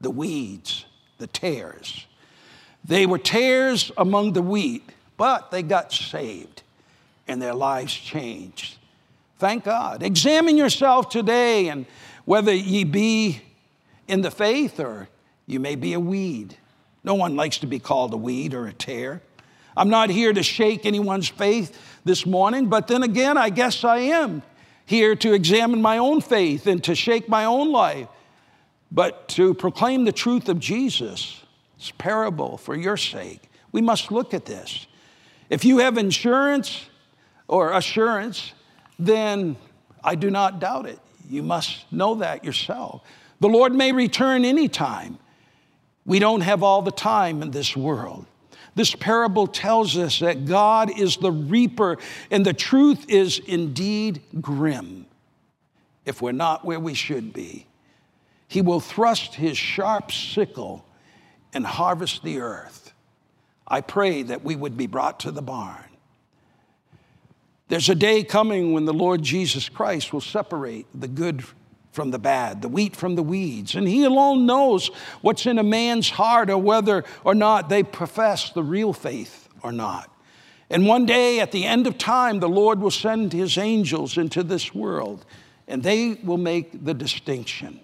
the 0.00 0.10
weeds, 0.10 0.84
the 1.18 1.26
tares. 1.26 2.06
They 2.84 3.06
were 3.06 3.18
tares 3.18 3.92
among 3.96 4.32
the 4.32 4.42
wheat, 4.42 4.90
but 5.16 5.50
they 5.50 5.62
got 5.62 5.92
saved 5.92 6.62
and 7.28 7.40
their 7.40 7.54
lives 7.54 7.94
changed. 7.94 8.76
Thank 9.38 9.64
God. 9.64 10.02
Examine 10.02 10.56
yourself 10.56 11.08
today 11.08 11.68
and 11.68 11.86
whether 12.24 12.52
ye 12.52 12.84
be 12.84 13.40
in 14.08 14.22
the 14.22 14.30
faith 14.30 14.80
or 14.80 15.08
you 15.46 15.60
may 15.60 15.74
be 15.74 15.92
a 15.92 16.00
weed. 16.00 16.56
No 17.04 17.14
one 17.14 17.36
likes 17.36 17.58
to 17.58 17.66
be 17.66 17.78
called 17.78 18.12
a 18.14 18.16
weed 18.16 18.54
or 18.54 18.66
a 18.66 18.72
tare. 18.72 19.22
I'm 19.76 19.88
not 19.88 20.10
here 20.10 20.32
to 20.32 20.42
shake 20.42 20.84
anyone's 20.84 21.28
faith 21.28 21.78
this 22.04 22.26
morning, 22.26 22.66
but 22.66 22.88
then 22.88 23.02
again, 23.02 23.38
I 23.38 23.48
guess 23.48 23.84
I 23.84 23.98
am 23.98 24.42
here 24.84 25.16
to 25.16 25.32
examine 25.32 25.80
my 25.80 25.98
own 25.98 26.20
faith 26.20 26.66
and 26.66 26.82
to 26.84 26.94
shake 26.94 27.28
my 27.28 27.44
own 27.44 27.72
life, 27.72 28.08
but 28.90 29.28
to 29.30 29.54
proclaim 29.54 30.04
the 30.04 30.12
truth 30.12 30.48
of 30.48 30.58
Jesus 30.58 31.41
parable 31.90 32.56
for 32.56 32.76
your 32.76 32.96
sake. 32.96 33.50
We 33.72 33.82
must 33.82 34.12
look 34.12 34.32
at 34.32 34.44
this. 34.44 34.86
If 35.50 35.64
you 35.64 35.78
have 35.78 35.98
insurance 35.98 36.86
or 37.48 37.72
assurance, 37.72 38.52
then 38.98 39.56
I 40.04 40.14
do 40.14 40.30
not 40.30 40.60
doubt 40.60 40.86
it. 40.86 40.98
You 41.28 41.42
must 41.42 41.90
know 41.92 42.16
that 42.16 42.44
yourself. 42.44 43.02
The 43.40 43.48
Lord 43.48 43.74
may 43.74 43.92
return 43.92 44.44
anytime. 44.44 45.18
We 46.06 46.18
don't 46.18 46.40
have 46.40 46.62
all 46.62 46.82
the 46.82 46.90
time 46.92 47.42
in 47.42 47.50
this 47.50 47.76
world. 47.76 48.26
This 48.74 48.94
parable 48.94 49.46
tells 49.46 49.98
us 49.98 50.20
that 50.20 50.46
God 50.46 50.98
is 50.98 51.16
the 51.18 51.30
reaper, 51.30 51.98
and 52.30 52.46
the 52.46 52.54
truth 52.54 53.04
is 53.08 53.38
indeed 53.38 54.22
grim 54.40 55.06
if 56.04 56.22
we're 56.22 56.32
not 56.32 56.64
where 56.64 56.80
we 56.80 56.94
should 56.94 57.32
be. 57.32 57.66
He 58.48 58.62
will 58.62 58.80
thrust 58.80 59.34
his 59.34 59.56
sharp 59.56 60.10
sickle 60.10 60.84
and 61.52 61.66
harvest 61.66 62.22
the 62.22 62.40
earth. 62.40 62.92
I 63.66 63.80
pray 63.80 64.22
that 64.24 64.44
we 64.44 64.56
would 64.56 64.76
be 64.76 64.86
brought 64.86 65.20
to 65.20 65.30
the 65.30 65.42
barn. 65.42 65.84
There's 67.68 67.88
a 67.88 67.94
day 67.94 68.22
coming 68.22 68.72
when 68.72 68.84
the 68.84 68.92
Lord 68.92 69.22
Jesus 69.22 69.68
Christ 69.68 70.12
will 70.12 70.20
separate 70.20 70.86
the 70.94 71.08
good 71.08 71.42
from 71.90 72.10
the 72.10 72.18
bad, 72.18 72.62
the 72.62 72.68
wheat 72.68 72.96
from 72.96 73.14
the 73.14 73.22
weeds. 73.22 73.74
And 73.74 73.86
He 73.86 74.04
alone 74.04 74.46
knows 74.46 74.88
what's 75.20 75.46
in 75.46 75.58
a 75.58 75.62
man's 75.62 76.10
heart 76.10 76.50
or 76.50 76.58
whether 76.58 77.04
or 77.24 77.34
not 77.34 77.68
they 77.68 77.82
profess 77.82 78.50
the 78.50 78.62
real 78.62 78.92
faith 78.92 79.48
or 79.62 79.72
not. 79.72 80.10
And 80.68 80.86
one 80.86 81.06
day 81.06 81.40
at 81.40 81.52
the 81.52 81.64
end 81.64 81.86
of 81.86 81.98
time, 81.98 82.40
the 82.40 82.48
Lord 82.48 82.80
will 82.80 82.90
send 82.90 83.32
His 83.32 83.56
angels 83.58 84.16
into 84.16 84.42
this 84.42 84.74
world 84.74 85.24
and 85.68 85.82
they 85.82 86.14
will 86.24 86.38
make 86.38 86.84
the 86.84 86.94
distinction. 86.94 87.80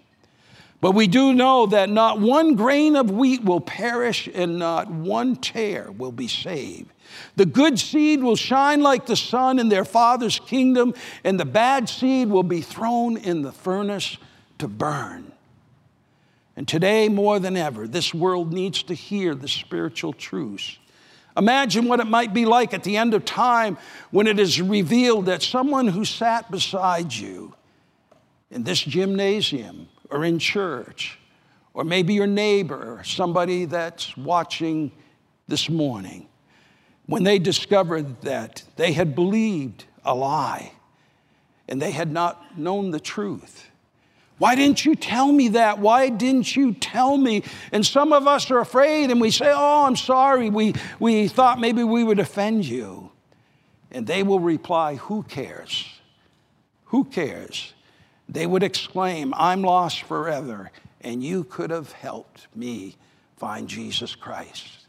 But 0.80 0.92
we 0.92 1.08
do 1.08 1.32
know 1.32 1.66
that 1.66 1.90
not 1.90 2.20
one 2.20 2.54
grain 2.54 2.94
of 2.94 3.10
wheat 3.10 3.42
will 3.42 3.60
perish 3.60 4.28
and 4.32 4.58
not 4.58 4.88
one 4.88 5.34
tare 5.34 5.90
will 5.90 6.12
be 6.12 6.28
saved. 6.28 6.92
The 7.34 7.46
good 7.46 7.80
seed 7.80 8.22
will 8.22 8.36
shine 8.36 8.80
like 8.80 9.06
the 9.06 9.16
sun 9.16 9.58
in 9.58 9.70
their 9.70 9.84
Father's 9.84 10.38
kingdom, 10.38 10.94
and 11.24 11.40
the 11.40 11.44
bad 11.44 11.88
seed 11.88 12.28
will 12.28 12.44
be 12.44 12.60
thrown 12.60 13.16
in 13.16 13.42
the 13.42 13.50
furnace 13.50 14.18
to 14.58 14.68
burn. 14.68 15.32
And 16.56 16.68
today, 16.68 17.08
more 17.08 17.40
than 17.40 17.56
ever, 17.56 17.88
this 17.88 18.12
world 18.14 18.52
needs 18.52 18.82
to 18.84 18.94
hear 18.94 19.34
the 19.34 19.48
spiritual 19.48 20.12
truths. 20.12 20.78
Imagine 21.36 21.86
what 21.86 22.00
it 22.00 22.06
might 22.06 22.34
be 22.34 22.44
like 22.44 22.74
at 22.74 22.82
the 22.82 22.96
end 22.96 23.14
of 23.14 23.24
time 23.24 23.78
when 24.10 24.26
it 24.26 24.38
is 24.38 24.60
revealed 24.60 25.26
that 25.26 25.42
someone 25.42 25.88
who 25.88 26.04
sat 26.04 26.50
beside 26.50 27.12
you 27.12 27.54
in 28.50 28.64
this 28.64 28.80
gymnasium 28.80 29.88
or 30.10 30.24
in 30.24 30.38
church, 30.38 31.18
or 31.74 31.84
maybe 31.84 32.14
your 32.14 32.26
neighbor, 32.26 32.98
or 32.98 33.04
somebody 33.04 33.64
that's 33.64 34.16
watching 34.16 34.92
this 35.46 35.68
morning, 35.68 36.28
when 37.06 37.24
they 37.24 37.38
discovered 37.38 38.20
that 38.22 38.62
they 38.76 38.92
had 38.92 39.14
believed 39.14 39.84
a 40.04 40.14
lie 40.14 40.72
and 41.68 41.80
they 41.80 41.90
had 41.90 42.10
not 42.10 42.58
known 42.58 42.90
the 42.90 43.00
truth. 43.00 43.68
Why 44.38 44.54
didn't 44.54 44.84
you 44.84 44.94
tell 44.94 45.30
me 45.30 45.48
that? 45.48 45.80
Why 45.80 46.08
didn't 46.08 46.54
you 46.54 46.72
tell 46.72 47.16
me? 47.16 47.42
And 47.72 47.84
some 47.84 48.12
of 48.12 48.26
us 48.26 48.50
are 48.50 48.60
afraid 48.60 49.10
and 49.10 49.20
we 49.20 49.30
say, 49.30 49.52
Oh, 49.52 49.84
I'm 49.84 49.96
sorry. 49.96 50.48
We, 50.48 50.74
we 51.00 51.28
thought 51.28 51.58
maybe 51.58 51.82
we 51.82 52.04
would 52.04 52.20
offend 52.20 52.64
you. 52.64 53.10
And 53.90 54.06
they 54.06 54.22
will 54.22 54.40
reply, 54.40 54.94
Who 54.94 55.24
cares? 55.24 55.86
Who 56.86 57.04
cares? 57.04 57.74
They 58.28 58.46
would 58.46 58.62
exclaim, 58.62 59.32
I'm 59.36 59.62
lost 59.62 60.02
forever, 60.02 60.70
and 61.00 61.22
you 61.22 61.44
could 61.44 61.70
have 61.70 61.92
helped 61.92 62.46
me 62.54 62.96
find 63.36 63.68
Jesus 63.68 64.14
Christ. 64.14 64.86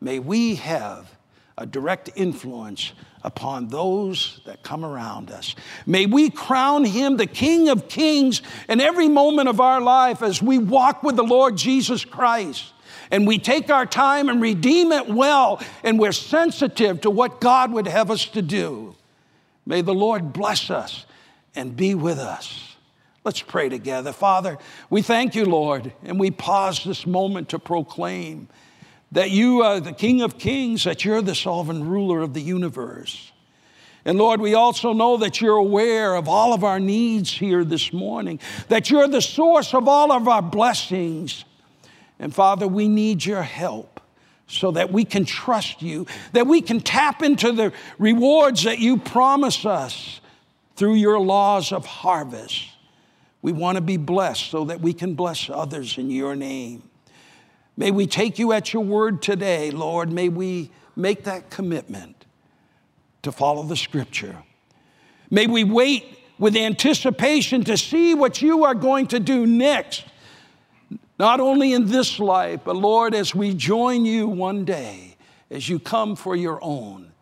May 0.00 0.18
we 0.18 0.56
have 0.56 1.10
a 1.56 1.66
direct 1.66 2.10
influence 2.14 2.92
upon 3.22 3.68
those 3.68 4.40
that 4.44 4.62
come 4.62 4.84
around 4.84 5.30
us. 5.30 5.54
May 5.86 6.06
we 6.06 6.28
crown 6.28 6.84
him 6.84 7.16
the 7.16 7.26
King 7.26 7.68
of 7.68 7.88
Kings 7.88 8.42
in 8.68 8.80
every 8.80 9.08
moment 9.08 9.48
of 9.48 9.60
our 9.60 9.80
life 9.80 10.22
as 10.22 10.42
we 10.42 10.58
walk 10.58 11.02
with 11.02 11.16
the 11.16 11.22
Lord 11.22 11.56
Jesus 11.56 12.04
Christ. 12.04 12.72
And 13.10 13.26
we 13.26 13.38
take 13.38 13.70
our 13.70 13.86
time 13.86 14.28
and 14.28 14.40
redeem 14.40 14.92
it 14.92 15.08
well, 15.08 15.62
and 15.82 15.98
we're 15.98 16.12
sensitive 16.12 17.02
to 17.02 17.10
what 17.10 17.40
God 17.40 17.72
would 17.72 17.86
have 17.86 18.10
us 18.10 18.26
to 18.26 18.42
do. 18.42 18.94
May 19.66 19.80
the 19.80 19.94
Lord 19.94 20.32
bless 20.32 20.70
us 20.70 21.06
and 21.54 21.76
be 21.76 21.94
with 21.94 22.18
us. 22.18 22.76
Let's 23.24 23.40
pray 23.40 23.68
together. 23.68 24.12
Father, 24.12 24.58
we 24.90 25.00
thank 25.00 25.34
you, 25.34 25.46
Lord, 25.46 25.92
and 26.02 26.20
we 26.20 26.30
pause 26.30 26.84
this 26.84 27.06
moment 27.06 27.48
to 27.50 27.58
proclaim 27.58 28.48
that 29.12 29.30
you 29.30 29.62
are 29.62 29.80
the 29.80 29.92
King 29.92 30.20
of 30.22 30.38
Kings, 30.38 30.84
that 30.84 31.04
you're 31.04 31.22
the 31.22 31.34
sovereign 31.34 31.88
ruler 31.88 32.20
of 32.20 32.34
the 32.34 32.42
universe. 32.42 33.32
And 34.04 34.18
Lord, 34.18 34.40
we 34.40 34.54
also 34.54 34.92
know 34.92 35.16
that 35.18 35.40
you're 35.40 35.56
aware 35.56 36.14
of 36.14 36.28
all 36.28 36.52
of 36.52 36.64
our 36.64 36.78
needs 36.78 37.30
here 37.30 37.64
this 37.64 37.92
morning, 37.92 38.40
that 38.68 38.90
you're 38.90 39.08
the 39.08 39.22
source 39.22 39.72
of 39.72 39.88
all 39.88 40.12
of 40.12 40.28
our 40.28 40.42
blessings. 40.42 41.44
And 42.18 42.34
Father, 42.34 42.68
we 42.68 42.88
need 42.88 43.24
your 43.24 43.42
help 43.42 44.00
so 44.46 44.72
that 44.72 44.92
we 44.92 45.06
can 45.06 45.24
trust 45.24 45.80
you, 45.80 46.06
that 46.32 46.46
we 46.46 46.60
can 46.60 46.80
tap 46.80 47.22
into 47.22 47.52
the 47.52 47.72
rewards 47.98 48.64
that 48.64 48.78
you 48.78 48.98
promise 48.98 49.64
us 49.64 50.20
through 50.76 50.94
your 50.94 51.18
laws 51.20 51.72
of 51.72 51.86
harvest. 51.86 52.68
We 53.42 53.52
want 53.52 53.76
to 53.76 53.82
be 53.82 53.96
blessed 53.96 54.50
so 54.50 54.64
that 54.64 54.80
we 54.80 54.92
can 54.92 55.14
bless 55.14 55.50
others 55.50 55.98
in 55.98 56.10
your 56.10 56.34
name. 56.34 56.82
May 57.76 57.90
we 57.90 58.06
take 58.06 58.38
you 58.38 58.52
at 58.52 58.72
your 58.72 58.84
word 58.84 59.20
today, 59.20 59.70
Lord. 59.70 60.10
May 60.10 60.28
we 60.28 60.70
make 60.96 61.24
that 61.24 61.50
commitment 61.50 62.24
to 63.22 63.32
follow 63.32 63.64
the 63.64 63.76
scripture. 63.76 64.42
May 65.30 65.46
we 65.46 65.64
wait 65.64 66.18
with 66.38 66.56
anticipation 66.56 67.64
to 67.64 67.76
see 67.76 68.14
what 68.14 68.42
you 68.42 68.64
are 68.64 68.74
going 68.74 69.06
to 69.08 69.20
do 69.20 69.46
next, 69.46 70.04
not 71.18 71.40
only 71.40 71.72
in 71.72 71.86
this 71.86 72.18
life, 72.18 72.60
but 72.64 72.76
Lord, 72.76 73.14
as 73.14 73.34
we 73.34 73.54
join 73.54 74.04
you 74.04 74.26
one 74.26 74.64
day, 74.64 75.16
as 75.50 75.68
you 75.68 75.78
come 75.78 76.16
for 76.16 76.34
your 76.34 76.58
own. 76.62 77.13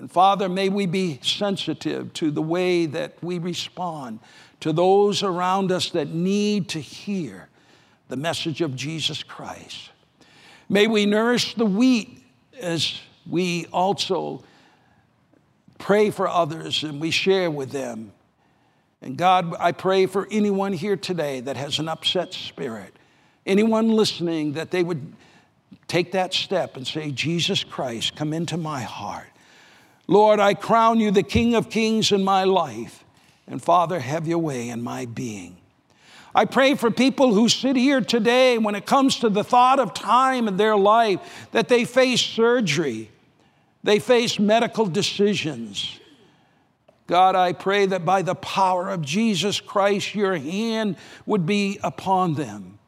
And 0.00 0.10
Father, 0.10 0.48
may 0.48 0.70
we 0.70 0.86
be 0.86 1.20
sensitive 1.22 2.14
to 2.14 2.30
the 2.30 2.40
way 2.40 2.86
that 2.86 3.22
we 3.22 3.38
respond 3.38 4.20
to 4.60 4.72
those 4.72 5.22
around 5.22 5.70
us 5.70 5.90
that 5.90 6.08
need 6.08 6.70
to 6.70 6.80
hear 6.80 7.50
the 8.08 8.16
message 8.16 8.62
of 8.62 8.74
Jesus 8.74 9.22
Christ. 9.22 9.90
May 10.70 10.86
we 10.86 11.04
nourish 11.04 11.54
the 11.54 11.66
wheat 11.66 12.24
as 12.58 12.98
we 13.28 13.66
also 13.74 14.42
pray 15.78 16.08
for 16.10 16.26
others 16.26 16.82
and 16.82 16.98
we 16.98 17.10
share 17.10 17.50
with 17.50 17.70
them. 17.70 18.12
And 19.02 19.18
God, 19.18 19.54
I 19.60 19.72
pray 19.72 20.06
for 20.06 20.26
anyone 20.30 20.72
here 20.72 20.96
today 20.96 21.40
that 21.40 21.58
has 21.58 21.78
an 21.78 21.90
upset 21.90 22.32
spirit, 22.32 22.94
anyone 23.44 23.90
listening, 23.90 24.54
that 24.54 24.70
they 24.70 24.82
would 24.82 25.12
take 25.88 26.12
that 26.12 26.32
step 26.32 26.78
and 26.78 26.86
say, 26.86 27.10
Jesus 27.10 27.62
Christ, 27.62 28.16
come 28.16 28.32
into 28.32 28.56
my 28.56 28.80
heart. 28.80 29.26
Lord, 30.06 30.40
I 30.40 30.54
crown 30.54 31.00
you 31.00 31.10
the 31.10 31.22
King 31.22 31.54
of 31.54 31.70
Kings 31.70 32.12
in 32.12 32.24
my 32.24 32.44
life. 32.44 33.04
And 33.46 33.62
Father, 33.62 34.00
have 34.00 34.26
your 34.26 34.38
way 34.38 34.68
in 34.68 34.82
my 34.82 35.06
being. 35.06 35.56
I 36.34 36.44
pray 36.44 36.74
for 36.76 36.90
people 36.90 37.34
who 37.34 37.48
sit 37.48 37.74
here 37.74 38.00
today 38.00 38.56
when 38.58 38.76
it 38.76 38.86
comes 38.86 39.18
to 39.18 39.28
the 39.28 39.42
thought 39.42 39.80
of 39.80 39.92
time 39.94 40.46
in 40.46 40.56
their 40.56 40.76
life 40.76 41.48
that 41.50 41.68
they 41.68 41.84
face 41.84 42.20
surgery, 42.20 43.10
they 43.82 43.98
face 43.98 44.38
medical 44.38 44.86
decisions. 44.86 45.98
God, 47.08 47.34
I 47.34 47.52
pray 47.52 47.86
that 47.86 48.04
by 48.04 48.22
the 48.22 48.36
power 48.36 48.88
of 48.88 49.02
Jesus 49.02 49.58
Christ, 49.58 50.14
your 50.14 50.36
hand 50.36 50.96
would 51.26 51.44
be 51.44 51.80
upon 51.82 52.34
them. 52.34 52.78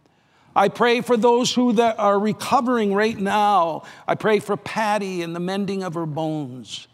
I 0.54 0.68
pray 0.68 1.00
for 1.00 1.16
those 1.16 1.52
who 1.52 1.72
that 1.72 1.98
are 1.98 2.20
recovering 2.20 2.94
right 2.94 3.18
now. 3.18 3.82
I 4.06 4.14
pray 4.14 4.38
for 4.38 4.56
Patty 4.56 5.22
and 5.22 5.34
the 5.34 5.40
mending 5.40 5.82
of 5.82 5.94
her 5.94 6.06
bones. 6.06 6.86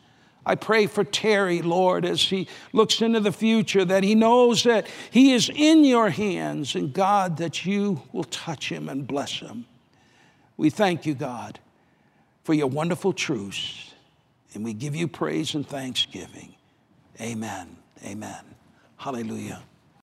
I 0.48 0.54
pray 0.54 0.86
for 0.86 1.04
Terry, 1.04 1.60
Lord, 1.60 2.06
as 2.06 2.22
he 2.22 2.48
looks 2.72 3.02
into 3.02 3.20
the 3.20 3.32
future, 3.32 3.84
that 3.84 4.02
he 4.02 4.14
knows 4.14 4.62
that 4.62 4.86
he 5.10 5.34
is 5.34 5.50
in 5.54 5.84
your 5.84 6.08
hands 6.08 6.74
and 6.74 6.90
God, 6.90 7.36
that 7.36 7.66
you 7.66 8.00
will 8.12 8.24
touch 8.24 8.72
him 8.72 8.88
and 8.88 9.06
bless 9.06 9.40
him. 9.40 9.66
We 10.56 10.70
thank 10.70 11.04
you, 11.04 11.12
God, 11.12 11.60
for 12.44 12.54
your 12.54 12.66
wonderful 12.66 13.12
truths, 13.12 13.92
and 14.54 14.64
we 14.64 14.72
give 14.72 14.96
you 14.96 15.06
praise 15.06 15.54
and 15.54 15.68
thanksgiving. 15.68 16.54
Amen. 17.20 17.76
Amen. 18.02 18.40
Hallelujah. 18.96 19.60